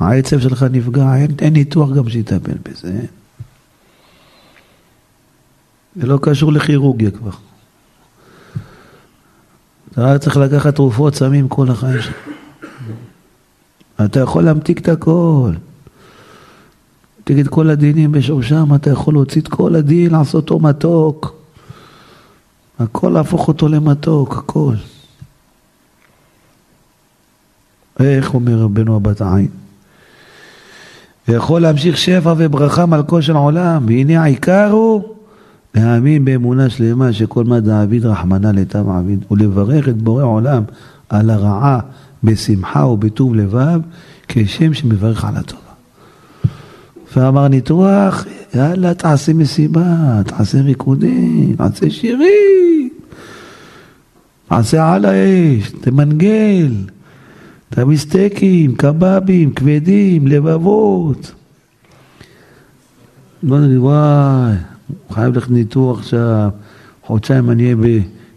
[0.00, 3.00] העצב שלך נפגע, אין, אין ניתוח גם שיטפל בזה.
[5.96, 7.30] זה לא קשור לכירורגיה כבר.
[9.92, 12.16] אתה רק צריך לקחת תרופות, סמים כל החיים שלך.
[14.04, 15.52] אתה יכול להמתיק את הכל.
[17.24, 21.34] תגיד כל הדינים בשורשם, אתה יכול להוציא את כל הדין, לעשות אותו מתוק.
[22.78, 24.74] הכל להפוך אותו למתוק, הכל.
[28.00, 29.48] איך אומר רבנו הבת עין?
[31.28, 35.15] ויכול להמשיך שפע וברכה מלכו של עולם, והנה העיקר הוא
[35.76, 40.62] להאמין באמונה שלמה שכל מה דעביד רחמנא לטב עביד, ולברך את בורא עולם
[41.08, 41.80] על הרעה
[42.24, 43.80] בשמחה ובטוב לבב,
[44.28, 45.62] כשם שמברך על הטובה.
[47.16, 52.90] ואמר ניתוח, יאללה תעשה מסיבה, תעשה ריקודים, תעשה שירים,
[54.48, 56.72] תעשה על האש, תמנגל.
[57.70, 61.32] תביא סטייקים, קבבים, כבדים, לבבות.
[63.42, 64.54] וואי,
[65.12, 66.48] חייב ללכת ניתוח עכשיו,
[67.04, 67.76] חודשיים אני אהיה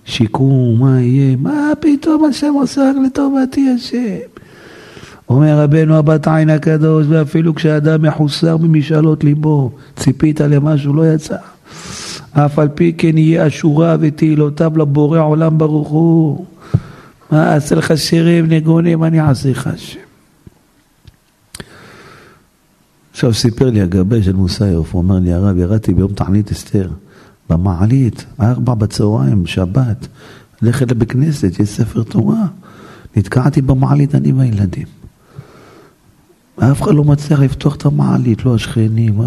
[0.06, 1.36] בשיקום, מה יהיה?
[1.38, 4.40] מה פתאום השם עושה רק לטובתי השם?
[5.30, 11.38] אומר רבנו הבת עין הקדוש, ואפילו כשאדם מחוסר ממשאלות ליבו, ציפית למשהו, לא יצא.
[12.32, 16.46] אף על פי כן יהיה אשורה ותהילותיו לבורא עולם ברוך הוא.
[17.32, 20.09] מה אעשה לך שירים, ניגונים, אני אעשה לך השם.
[23.20, 26.90] עכשיו סיפר לי הגבה של מוסיוף, הוא אומר לי, הרב, ירדתי ביום תענית אסתר,
[27.50, 30.08] במעלית, ארבע בצהריים, שבת,
[30.62, 32.46] ללכת לבית כנסת, יש ספר תורה.
[33.16, 34.86] נתקעתי במעלית אני והילדים.
[36.60, 39.22] אף אחד לא מצליח לפתוח את המעלית, לא השכנים.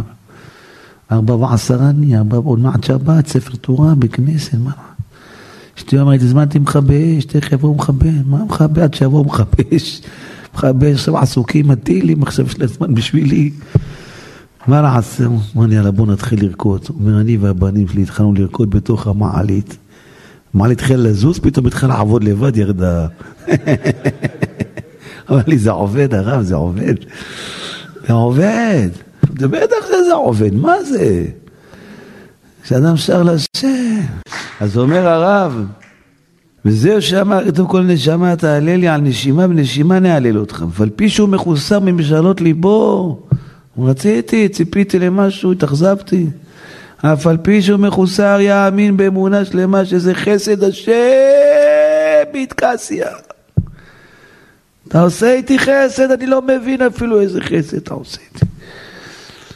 [1.12, 4.72] ארבע ועשרה נהיה, עוד מעט שבת, ספר תורה, בכנסת, מה?
[5.78, 10.02] אשתי אומרת, הזמנתי מכבי אש, תכף יבואו מכבי, מה מכבי עד שיבואו מכבי אש?
[10.54, 13.50] עכשיו עסוקים, הטילים, עכשיו יש לה זמן בשבילי.
[14.66, 15.24] מה נעשה?
[15.56, 16.84] אמר לי, יאללה בוא נתחיל לרקוד.
[16.88, 19.76] הוא אומר, אני והבנים שלי התחלנו לרקוד בתוך המעלית.
[20.54, 23.06] המעלית התחילה לזוז, פתאום התחילה לעבוד לבד, ירדה.
[25.30, 26.94] אמר לי, זה עובד, הרב, זה עובד.
[28.06, 28.88] זה עובד.
[29.38, 31.24] זה בטח שזה עובד, מה זה?
[32.62, 34.00] כשאדם שר לשם.
[34.60, 35.64] אז אומר הרב,
[36.64, 40.64] וזהו שאמר, כתוב כל נשמה תעלה לי על נשימה ונשימה נעלל אותך.
[40.70, 43.18] ועל פי שהוא מחוסר ממשאלות ליבו,
[43.78, 46.26] רציתי, ציפיתי למשהו, התאכזבתי.
[47.02, 50.92] אף על פי שהוא מחוסר יאמין באמונה שלמה שזה חסד השם
[52.32, 53.06] בהתקסיה.
[54.88, 58.46] אתה עושה איתי חסד, אני לא מבין אפילו איזה חסד אתה עושה איתי.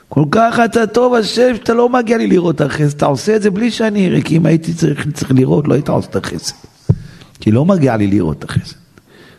[0.09, 3.43] כל כך אתה טוב השם שאתה לא מגיע לי לראות את החסד, אתה עושה את
[3.43, 6.66] זה בלי שאני אראה, כי אם הייתי צריך, צריך לראות לא היית עושה את החסד.
[7.41, 8.77] כי לא מגיע לי לראות את החסד.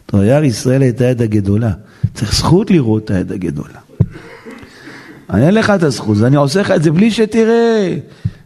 [0.06, 1.72] תרייר ישראל הייתה יד הגדולה,
[2.14, 3.80] צריך זכות לראות את היד הגדולה.
[5.30, 7.98] אני אין לך את הזכות, אני עושה לך את זה בלי שתראה.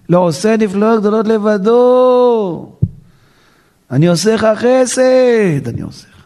[0.10, 2.72] לא עושה נפלאות גדולות לבדו.
[3.92, 6.24] אני עושה לך חסד, אני עושה לך.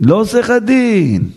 [0.00, 1.30] לא עושה לך דין.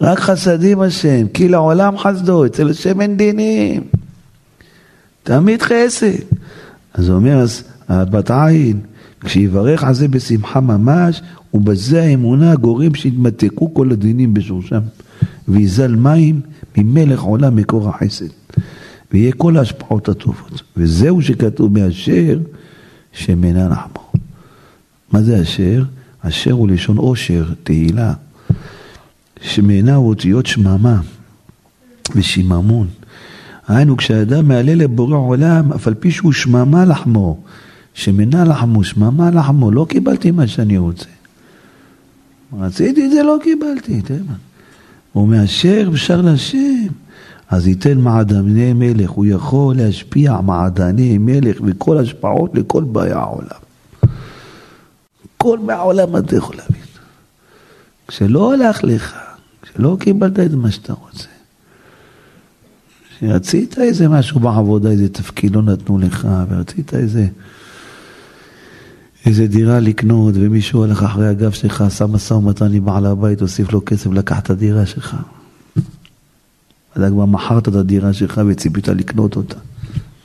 [0.00, 3.84] רק חסדים השם, כי לעולם חסדו, אצל השם אין דינים.
[5.22, 6.06] תמיד חסד.
[6.94, 8.80] אז הוא אומר, אז בת עין,
[9.24, 11.22] כשיברך על זה בשמחה ממש,
[11.54, 14.80] ובזה האמונה גורם שיתמתקו כל הדינים בשורשם,
[15.48, 16.40] ויזל מים
[16.76, 18.28] ממלך עולם מקור החסד,
[19.12, 20.62] ויהיה כל ההשפעות הטובות.
[20.76, 22.38] וזהו שכתוב מאשר
[23.12, 24.12] שמנה לחמו.
[25.12, 25.82] מה זה אשר?
[26.20, 28.12] אשר הוא לשון עושר, תהילה.
[29.40, 31.00] שמעינה הוא אותיות שממה
[32.16, 32.86] ושיממון.
[33.68, 37.40] היינו, כשאדם מעלה לבורא עולם, אף על פי שהוא שממה לחמו,
[37.94, 41.06] שמנה לחמו, שממה לחמו, לא קיבלתי מה שאני רוצה.
[42.58, 44.18] רציתי את זה, לא קיבלתי, תראה.
[45.16, 46.86] ומאשר אפשר להשם.
[47.48, 53.64] אז ייתן מעדני מלך, הוא יכול להשפיע מעדני מלך וכל השפעות לכל באי העולם.
[55.38, 56.82] כל מהעולם אתה יכול להבין.
[58.08, 59.14] כשלא הלך לך,
[59.62, 61.28] כשלא קיבלת את מה שאתה רוצה,
[63.08, 67.26] כשרצית איזה משהו בעבודה, איזה תפקיד לא נתנו לך, ורצית איזה...
[69.26, 73.72] איזה דירה לקנות, ומישהו הלך אחרי הגב שלך, עשה משא ומתן עם בעל הבית, הוסיף
[73.72, 75.16] לו כסף, לקח את הדירה שלך.
[76.96, 79.56] אתה כבר מכרת את הדירה שלך וציפית לקנות אותה.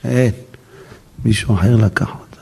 [0.04, 0.32] אין,
[1.26, 2.42] מישהו אחר לקח אותה.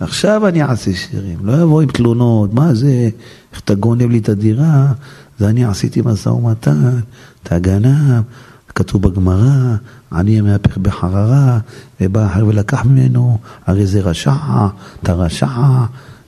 [0.00, 3.10] עכשיו אני אעשה שירים, לא יבוא עם תלונות, מה זה,
[3.52, 4.92] איך אתה גונב לי את הדירה,
[5.38, 6.98] זה אני עשיתי משא ומתן,
[7.42, 8.22] אתה גנב,
[8.74, 9.74] כתוב בגמרא,
[10.12, 11.58] אני המהפך בחררה,
[12.00, 14.34] ובא אחר ולקח ממנו, הרי זה רשע,
[15.02, 15.46] אתה רשע,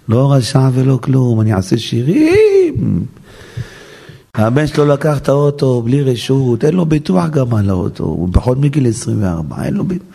[0.09, 3.05] לא רשע ולא כלום, אני אעשה שירים.
[4.35, 8.59] הבן שלו לקח את האוטו בלי רשות, אין לו ביטוח גם על האוטו, הוא פחות
[8.59, 10.07] מגיל 24, אין לו ביטוח.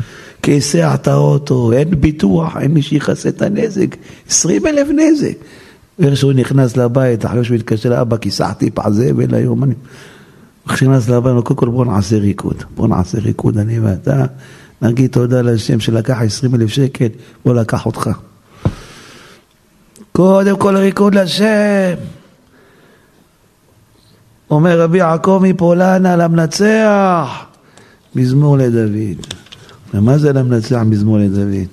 [0.41, 3.95] כיסח את האוטו, אין ביטוח, אין מי שיכסה את הנזק,
[4.29, 5.33] 20 אלף נזק.
[5.99, 9.73] איך שהוא נכנס לבית, אחרי שהוא התקשר לאבא, כיסחתי פח זבל היום, אני...
[10.71, 14.25] נכנס לבית, קודם כל בוא נעשה ריקוד, בוא נעשה ריקוד, אני ואתה,
[14.81, 17.07] נגיד תודה להשם שלקח 20 אלף שקל,
[17.45, 18.09] בוא לקח אותך.
[20.11, 21.93] קודם כל ריקוד להשם.
[24.49, 27.45] אומר רבי יעקב מפולנה למנצח,
[28.15, 29.25] מזמור לדוד.
[29.93, 31.67] ומה זה למנצח מזמור לדוד?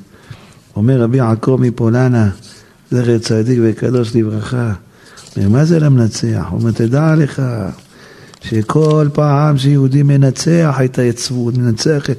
[0.77, 2.31] אומר רבי יעקב מפולנה,
[2.91, 4.73] זכר צדיק וקדוש לברכה,
[5.37, 6.47] ומה זה למנצח?
[6.51, 7.43] הוא אומר, תדע לך
[8.51, 12.19] שכל פעם שיהודי מנצח את היצבות, מנצח את...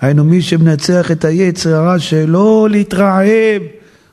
[0.00, 3.62] היינו מי שמנצח את היצר הרע שלא להתרעם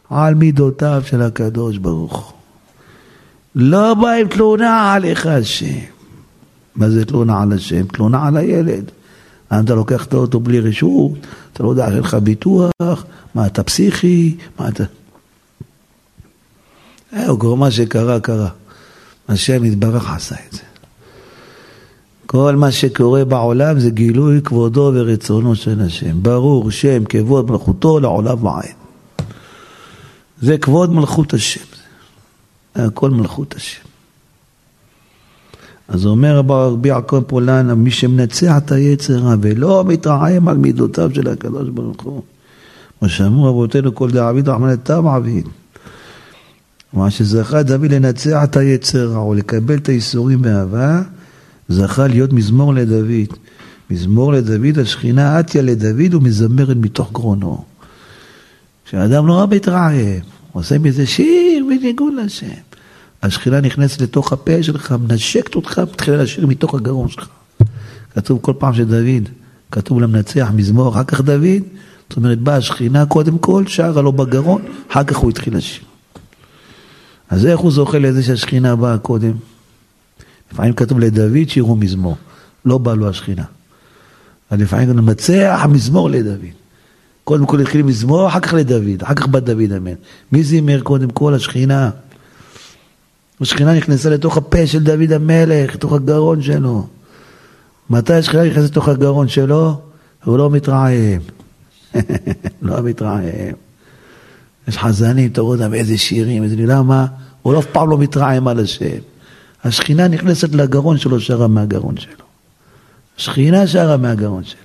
[0.10, 2.34] על מידותיו של הקדוש ברוך.
[3.56, 5.80] לא בא עם תלונה עליך השם.
[6.76, 7.86] מה זה תלונה על השם?
[7.86, 8.92] תלונה על הילד.
[9.48, 11.12] אתה לוקח את האוטו בלי רשות,
[11.54, 14.84] אתה לא יודע, אין לך ביטוח, מה אתה פסיכי, מה אתה...
[17.12, 18.50] זהו, כל מה שקרה, קרה.
[19.30, 20.69] השם יתברך עשה את זה.
[22.32, 26.24] כל מה שקורה בעולם זה גילוי כבודו ורצונו של השם.
[26.24, 28.74] ברור שם כבוד מלכותו לעולם ועין.
[30.42, 31.62] זה כבוד מלכות השם.
[32.76, 33.82] הכל מלכות השם.
[35.88, 41.70] אז אומר רבי יעקב פולנה, מי שמנצח את היצר ולא מתרעם על מידותיו של הקדוש
[41.70, 42.22] ברוך הוא.
[43.02, 45.48] מה שאמרו אבותינו כל דעביד רחמן תם עביד.
[46.94, 51.02] מה שזכה דוד לנצח את היצר או לקבל את הייסורים באהבה,
[51.70, 53.38] זכה להיות מזמור לדוד.
[53.90, 57.64] מזמור לדוד, השכינה עטיה לדוד ומזמרת מתוך גרונו.
[58.86, 59.96] כשאדם נורא מתרעם,
[60.52, 62.48] עושה מזה שיר בניגוד לשם.
[63.24, 67.28] השכינה נכנסת לתוך הפה שלך, מנשקת אותך, מתחילה לשיר מתוך הגרון שלך.
[68.14, 69.30] כתוב כל פעם שדוד,
[69.72, 71.64] כתוב למנצח מזמור, אחר כך דוד,
[72.10, 75.84] זאת אומרת, באה השכינה קודם כל, שרה לו בגרון, אחר כך הוא התחיל לשיר.
[77.30, 79.32] אז איך הוא זוכה לזה שהשכינה באה קודם?
[80.52, 82.16] לפעמים כתוב לדוד שירו מזמור,
[82.66, 83.44] לא בא לו השכינה.
[84.50, 86.40] אז לפעמים גם מנצח המזמור לדוד.
[87.24, 89.94] קודם כל התחיל מזמור, אחר כך לדוד, אחר כך בא דוד אמן.
[90.32, 91.34] מי זימר קודם כל?
[91.34, 91.90] השכינה.
[93.42, 96.88] השכינה נכנסה לתוך הפה של דוד המלך, לתוך הגרון שלו.
[97.90, 99.82] מתי השכינה נכנסת לתוך הגרון שלו?
[100.24, 101.22] הוא לא מתרעם.
[102.62, 103.24] לא מתרעם.
[104.68, 106.56] יש חזנים, אתה רואה אותם, איזה שירים, איזה...
[106.58, 107.06] למה?
[107.42, 109.00] הוא לא אף פעם לא מתרעם על השם.
[109.64, 112.26] השכינה נכנסת לגרון שלו, שרה מהגרון שלו.
[113.18, 114.60] השכינה שרה מהגרון שלו.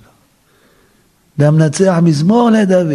[1.37, 2.91] והמנצח מזמור לדוד.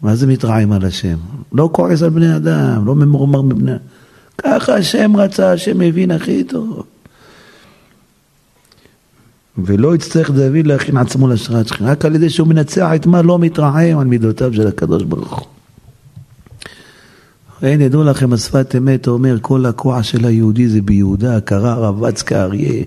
[0.00, 1.16] מה זה מתרעם על השם?
[1.52, 3.76] לא כועס על בני אדם, לא ממורמר אדם.
[4.38, 6.82] ככה השם רצה, השם מבין הכי טוב.
[9.58, 13.38] ולא יצטרך דוד להכין עצמו להשראת שכינה, רק על ידי שהוא מנצח את מה לא
[13.38, 15.46] מתרעם על מידותיו של הקדוש ברוך הוא.
[17.62, 22.84] אין, ידעו לכם, השפת אמת אומר, כל הכוח של היהודי זה ביהודה, קרא רבץ כאריה.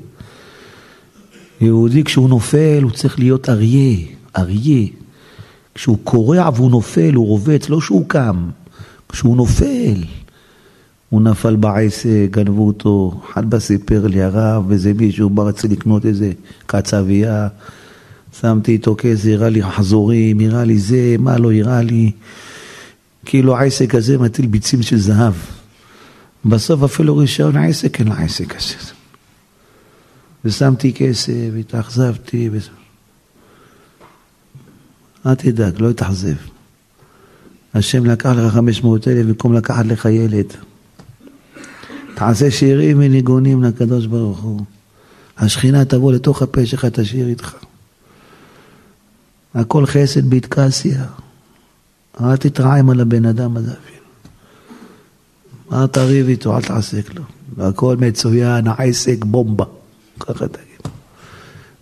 [1.62, 3.98] יהודי כשהוא נופל הוא צריך להיות אריה,
[4.38, 4.88] אריה.
[5.76, 8.50] כשהוא קורע והוא נופל, הוא רובץ, לא שהוא קם,
[9.10, 10.04] כשהוא נופל.
[11.10, 16.06] הוא נפל בעסק, גנבו אותו, אחד בא סיפר לי הרב, איזה מישהו בא רצה לקנות
[16.06, 16.32] איזה
[16.66, 17.48] קצבייה,
[18.42, 22.12] שמתי איתו כסף, הראה לי חזורים, הראה לי זה, מה לא הראה לי,
[23.26, 25.34] כאילו העסק הזה מטיל ביצים של זהב.
[26.46, 28.94] בסוף אפילו רישיון העסק אין לעסק הזה.
[30.46, 32.58] ושמתי כסף, והתאכזבתי, ו...
[35.26, 36.36] אל תדאג, לא אתאכזב.
[37.74, 40.46] השם לקח לך 500 אלף במקום לקחת לך ילד.
[42.16, 44.62] תעשה שירים וניגונים לקדוש ברוך הוא.
[45.38, 47.56] השכינה תבוא לתוך הפה שלך, תשאיר איתך.
[49.56, 51.06] הכל חסד בהתקסיה.
[52.22, 54.06] אל תתרעם על הבן אדם הזה אפילו.
[55.74, 57.22] אל תריב איתו, אל תעסק לו.
[57.58, 59.66] והכל מצוין, העסק בומבה.
[60.20, 60.92] ככה תגיד.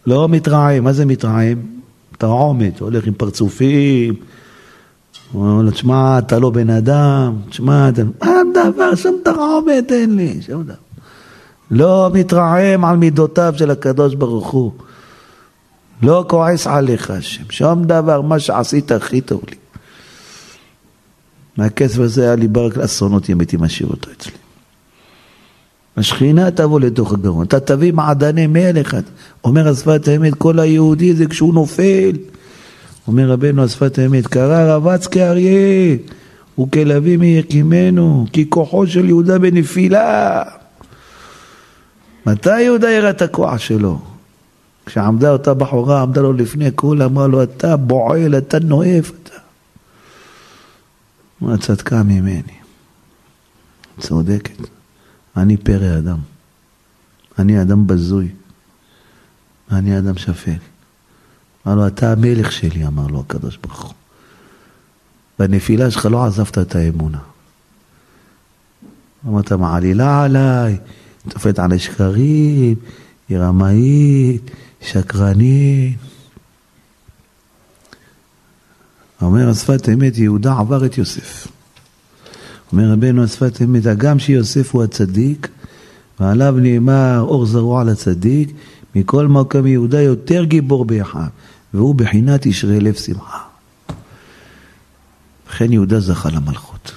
[0.08, 1.62] לא מתרעם, מה זה מתרעם?
[2.18, 4.14] תרעומת, הולך עם פרצופים.
[5.34, 8.02] אומר לו, תשמע, אתה לא בן אדם, תשמע, אתה...
[8.22, 10.74] אין דבר, שום תרעומת אין לי, שום דבר.
[11.72, 14.72] לא מתרעם על מידותיו של הקדוש ברוך הוא.
[16.02, 19.56] לא כועס עליך השם, שום דבר, מה שעשית הכי טוב לי.
[21.58, 24.32] מהכסף הזה היה לי ברק לאסונות אם הייתי משאיר אותו אצלי.
[25.98, 28.98] השכינה תבוא לתוך הגרון, אתה תביא מעדני מלך,
[29.44, 32.12] אומר השפת האמת, כל היהודי זה כשהוא נופל.
[33.08, 35.96] אומר רבנו השפת האמת, קרא רבץ כאריה
[36.60, 40.44] וכלביא יקימנו, כי כוחו של יהודה בנפילה.
[42.26, 44.00] מתי יהודה יראה את הכוח שלו?
[44.86, 49.12] כשעמדה אותה בחורה, עמדה לו לפני כול, אמרה לו, אתה בועל, אתה נואף.
[51.44, 52.58] אמרה, צדקה ממני.
[54.00, 54.68] צודקת.
[55.38, 56.18] אני פרא אדם.
[57.40, 58.30] אני אדם בזוי.
[59.72, 60.52] אני אדם שפל.
[61.68, 63.94] אמר לו, אתה המלך שלי, אמר לו הקדוש ברוך הוא.
[65.40, 67.20] בנפילה שלך לא עזבת את האמונה.
[69.28, 70.78] אמרת, מעלילה עליי,
[71.30, 72.76] תופת על השקרים,
[73.30, 75.98] היא רמאית, שקרנית.
[79.24, 81.48] אומר השפת אמת, יהודה עבר את יוסף.
[82.72, 85.48] אומר רבנו השפת אמת, הגם שיוסף הוא הצדיק,
[86.20, 88.52] ועליו נאמר אור זרוע לצדיק,
[88.96, 91.22] מכל מקום יהודה יותר גיבור באחיו,
[91.74, 93.40] והוא בחינת ישרי לב שמחה.
[95.50, 96.92] לכן יהודה זכה למלכות.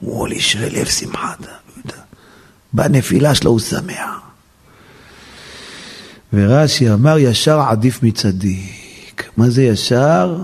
[0.00, 1.32] הוא על ישרי לב שמחה,
[2.72, 4.20] בנפילה שלו הוא שמח.
[6.32, 9.30] ורש"י אמר ישר עדיף מצדיק.
[9.36, 10.36] מה זה ישר?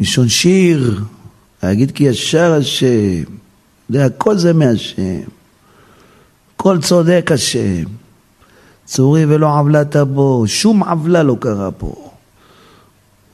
[0.00, 1.04] לשון שיר,
[1.62, 3.22] להגיד כי ישר השם,
[3.88, 5.20] זה הכל זה מהשם,
[6.56, 7.84] כל צודק השם,
[8.84, 12.10] צורי ולא עוולת בו, שום עוולה לא קרה פה.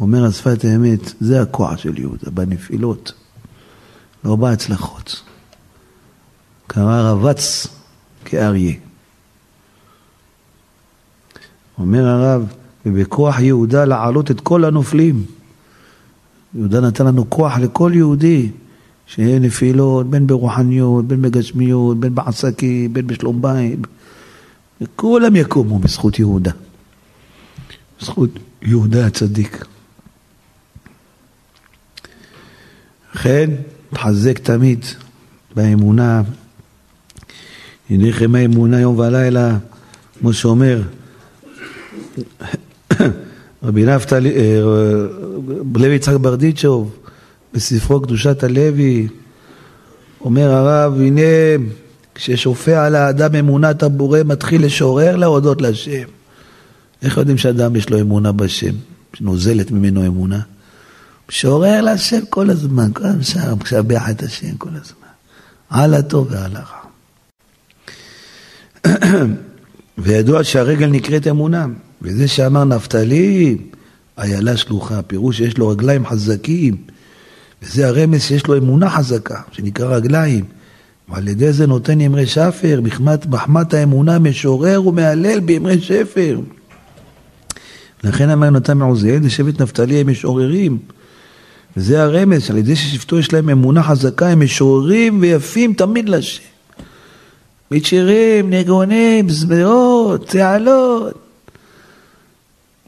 [0.01, 3.13] אומר השפת האמת, זה הכוח של יהודה, בנפילות,
[4.25, 5.23] לא בהצלחות.
[6.67, 7.67] קרא רבץ
[8.25, 8.75] כאריה.
[11.79, 12.53] אומר הרב,
[12.87, 15.25] ובכוח יהודה לעלות את כל הנופלים.
[16.55, 18.51] יהודה נתן לנו כוח לכל יהודי,
[19.07, 23.79] שיהיה נפילות, בין ברוחניות, בין בגשמיות, בין בעסקים, בין בשלום בית.
[24.81, 26.51] וכולם יקומו בזכות יהודה.
[28.01, 28.31] בזכות
[28.63, 29.65] יהודה הצדיק.
[33.15, 33.51] לכן,
[33.95, 34.85] תחזק תמיד
[35.55, 36.23] באמונה.
[37.91, 39.59] ידיכם האמונה יום ולילה,
[40.19, 40.83] כמו שאומר
[43.63, 44.61] רבי נפתלי, אה,
[45.75, 46.97] לוי יצחק ברדיצ'וב,
[47.55, 49.09] בספרו קדושת הלוי,
[50.21, 51.23] אומר הרב, הנה
[52.15, 56.09] כששופע על האדם אמונת הבורא מתחיל לשורר להודות להשם.
[57.03, 58.75] איך יודעים שאדם יש לו אמונה בשם,
[59.15, 60.41] שנוזלת ממנו אמונה?
[61.29, 65.09] שורר להשם כל הזמן, כל הזמן משבח את השם כל הזמן,
[65.71, 66.79] על הטוב ועל הרע.
[69.99, 71.67] וידוע שהרגל נקראת אמונה.
[72.03, 73.57] וזה שאמר נפתלי,
[74.19, 76.77] איילה שלוחה, פירוש שיש לו רגליים חזקים,
[77.63, 80.45] וזה הרמז שיש לו אמונה חזקה, שנקרא רגליים.
[81.09, 82.81] ועל ידי זה נותן אמרי שפר,
[83.29, 86.41] מחמת האמונה משורר ומהלל באמרי שפר.
[88.05, 90.79] לכן אמר נתן מעוזיאל, זה שבט נפתלי הם משוררים.
[91.77, 96.43] וזה הרמז, שעל ידי ששבטו יש להם אמונה חזקה, הם משוררים ויפים תמיד לשם.
[97.71, 101.28] מתשירים, נגונים, זמרות, צהלות.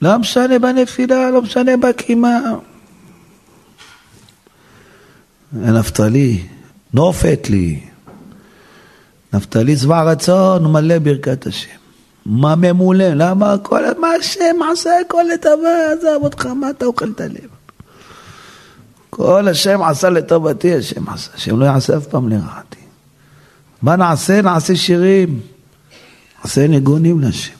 [0.03, 2.40] לא משנה בנפילה, לא משנה בקימה.
[5.53, 6.42] נפתלי,
[6.94, 7.80] נופת לי.
[9.32, 11.68] נפתלי שבע רצון ומלא ברכת השם.
[12.26, 13.05] מה ממולא?
[13.14, 17.48] למה הכל, מה השם עשה הכל לטובה, עזב אותך, מה אתה אוכל את הלב?
[19.11, 22.80] כל השם עשה לטובתי, השם עשה, השם לא יעשה אף פעם לרעתי.
[23.82, 24.42] מה נעשה?
[24.42, 25.40] נעשה שירים,
[26.44, 27.59] נעשה ניגונים להשם.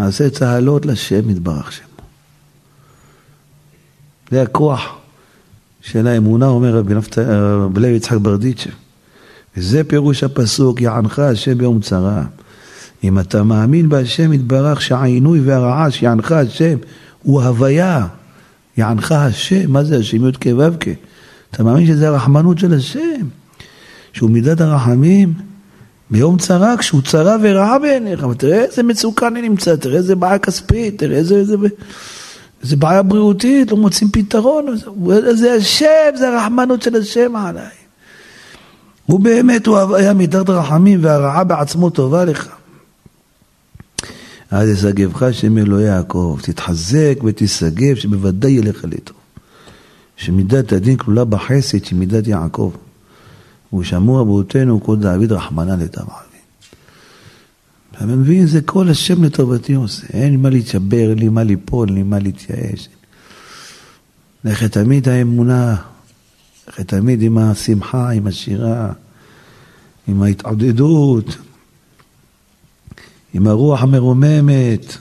[0.00, 1.86] נעשה צהלות לשם יתברך שמו.
[4.30, 4.96] זה הכוח
[5.80, 6.94] של האמונה, אומר רבי
[7.80, 8.70] לוי יצחק ברדיצ'ה.
[9.56, 12.24] וזה פירוש הפסוק, יענך השם ביום צרה.
[13.04, 16.78] אם אתה מאמין בהשם יתברך שהעינוי והרעש יענך השם
[17.22, 18.06] הוא הוויה,
[18.76, 20.84] יענך השם, מה זה השם י"ק ו"ק?
[21.50, 23.26] אתה מאמין שזה הרחמנות של השם,
[24.12, 25.32] שהוא מידת הרחמים,
[26.10, 30.98] ביום צרה, כשהוא צרה ורעה בעיניך, תראה איזה מצוקה אני נמצא, תראה איזה בעיה כספית,
[30.98, 31.56] תראה איזה, איזה,
[32.62, 34.66] איזה בעיה בריאותית, לא מוצאים פתרון,
[35.30, 37.64] זה השם, זה הרחמנות של השם עליי.
[39.06, 42.48] הוא באמת, הוא היה מידת רחמים והרעה בעצמו טובה לך.
[44.50, 49.16] אז ישגבך שם אלוהי יעקב, תתחזק ותשגב, שבוודאי ילך לטוב.
[50.16, 52.72] שמידת הדין כלולה בחסד של מידת יעקב.
[53.78, 56.30] ושמוע אבותינו כל דוד רחמנא לטבעבי.
[57.92, 58.46] אתה מבין?
[58.46, 60.06] זה כל השם לטובתי עושה.
[60.12, 62.88] אין מה להתשבר, אין לי מה ליפול, אין לי מה להתייאש.
[64.44, 65.76] לכת תמיד האמונה,
[66.68, 68.92] לכת תמיד עם השמחה, עם השירה,
[70.08, 71.36] עם ההתעודדות,
[73.34, 74.96] עם הרוח המרוממת,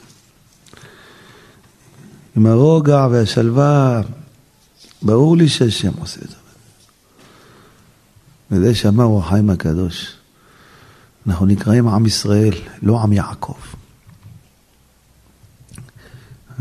[2.38, 4.02] עם הרוגע והשלווה.
[5.02, 6.36] ברור לי שהשם עושה את זה.
[8.52, 10.16] וזה שאמר החיים הקדוש.
[11.28, 13.58] אנחנו נקראים עם ישראל, לא עם יעקב.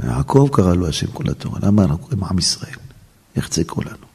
[0.05, 2.77] יעקב קרא לו השם כל התורה, למה אנחנו קוראים עם ישראל?
[3.37, 4.07] יחצה כולנו.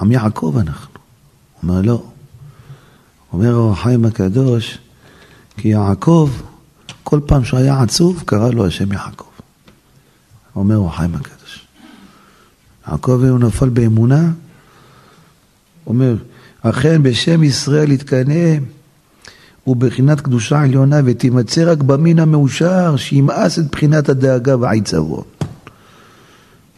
[0.00, 0.94] עם יעקב אנחנו.
[1.60, 2.04] הוא אומר לא.
[3.32, 4.78] אומר אור החיים הקדוש,
[5.56, 6.30] כי יעקב,
[7.04, 9.24] כל פעם שהוא היה עצוב, קרא לו השם יעקב.
[10.56, 11.66] אומר אור החיים הקדוש.
[12.88, 14.30] יעקב הוא נפל באמונה,
[15.86, 16.16] אומר,
[16.62, 18.56] אכן בשם ישראל יתקנא
[19.66, 25.24] ובחינת קדושה עליונה ותימצא רק במין המאושר שימאס את בחינת הדאגה והעיצבון.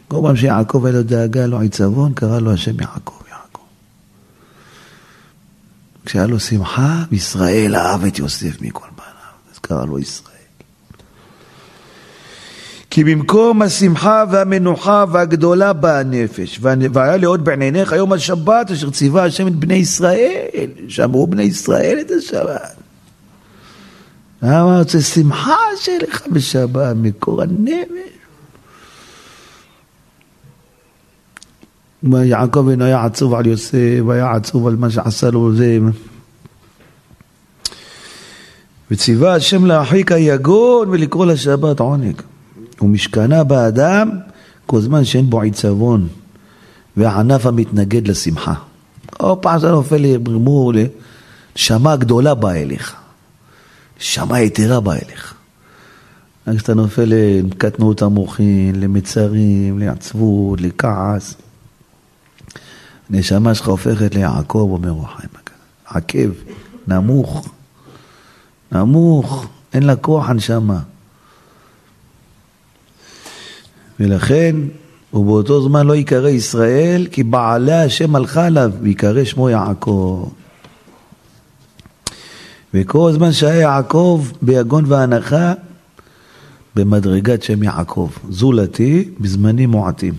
[0.07, 3.59] כל פעם שיעקב היה לו דאגה, לו עיצבון, קרא לו השם יעקב, יעקב.
[6.05, 10.32] כשהיה לו שמחה, ישראל אהב את יוסף מכל בניו, אז קרא לו ישראל.
[12.93, 16.59] כי במקום השמחה והמנוחה והגדולה באה הנפש.
[16.93, 22.11] והיה לעוד בעיניך יום השבת אשר ציווה השם את בני ישראל, שאמרו בני ישראל את
[22.11, 22.75] השבת.
[24.41, 28.13] למה רוצה שמחה שלך בשבת, מקור הנפש.
[32.03, 35.79] יעקב אינו היה עצוב על יוסף, והיה עצוב על מה שעשה לו זה.
[38.91, 42.21] וציווה השם להרחיק היגון ולקרוא לשבת עונג.
[42.83, 44.09] ומשכנה באדם
[44.65, 46.07] כל זמן שאין בו עיצבון
[46.97, 48.53] והענף המתנגד לשמחה.
[49.19, 50.73] או פעם זה נופל לברמור,
[51.55, 52.95] נשמה גדולה באה אליך.
[53.99, 55.33] נשמה יתרה באה אליך.
[56.47, 61.35] רק כשאתה נופל לקטנות המוחין, למצרים, לעצבות, לכעס,
[63.09, 65.29] הנשמה שלך הופכת ליעקב, אומר רוחיים,
[65.85, 66.29] עקב,
[66.87, 67.47] נמוך,
[68.71, 70.79] נמוך, אין לה כוח הנשמה.
[73.99, 74.55] ולכן
[75.11, 80.29] הוא באותו זמן לא ייקרא ישראל, כי בעלה השם הלכה עליו, ויקרא שמו יעקב.
[82.73, 85.53] וכל זמן שהיה יעקב ביגון והנחה,
[86.75, 90.13] במדרגת שם יעקב, זולתי בזמנים מועטים.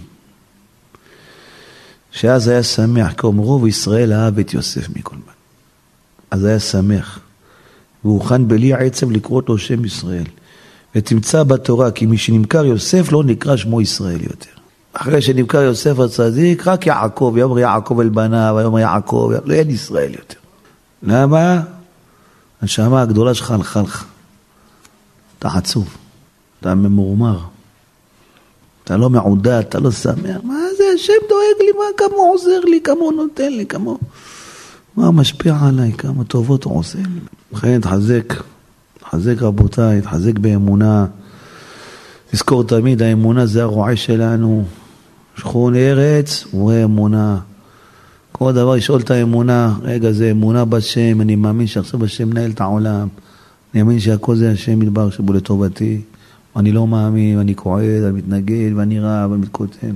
[2.12, 5.32] שאז היה שמח, כי רוב ישראל אהב את יוסף מכל מן.
[6.30, 7.18] אז היה שמח,
[8.04, 10.24] והוכן בלי עצב לקרוא לו שם ישראל.
[10.94, 14.50] ותמצא בתורה כי מי שנמכר יוסף לא נקרא שמו ישראל יותר.
[14.92, 20.12] אחרי שנמכר יוסף הצדיק, רק יעקב, יאמר יעקב אל בניו, ויאמר יעקב, לא אין ישראל
[20.14, 20.38] יותר.
[21.02, 21.60] למה?
[22.60, 24.04] הנשמה הגדולה שלך הלכה לך.
[25.38, 25.96] אתה עצוב,
[26.60, 27.38] אתה ממורמר,
[28.84, 30.36] אתה לא מעודד, אתה לא שמח.
[30.42, 33.92] מה זה, השם דואג לי, מה, כמה הוא עוזר לי, כמה הוא נותן לי, כמה.
[34.96, 37.20] מה משפיע עליי, כמה טובות הוא עושה לי.
[37.52, 38.34] לכן תחזק.
[39.14, 41.06] תחזק רבותיי, תחזק באמונה.
[42.34, 44.64] נזכור תמיד, האמונה זה הרועה שלנו.
[45.36, 47.38] שכון ארץ ורואה אמונה.
[48.32, 52.60] כל דבר לשאול את האמונה, רגע, זה אמונה בשם, אני מאמין שעכשיו השם מנהל את
[52.60, 53.08] העולם.
[53.74, 56.00] אני מאמין שהכל זה השם מדבר שבו לטובתי.
[56.56, 59.94] אני לא מאמין, ואני כועד, אני מתנגד, ואני רע, ואני מתקוטן.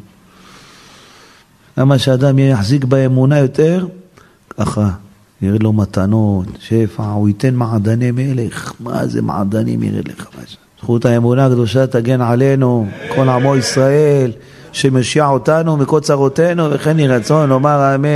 [1.79, 3.87] למה שאדם יחזיק באמונה יותר?
[4.59, 4.91] ככה.
[5.43, 8.73] ירד לו מתנות, שפע, הוא ייתן מעדני מלך.
[8.81, 10.27] מה זה מעדנים ירד לך?
[10.83, 14.31] זכות האמונה הקדושה תגן עלינו, כל עמו ישראל,
[14.73, 18.09] שמשיע אותנו מכל צרותינו, וכן יהי רצון לומר אמן.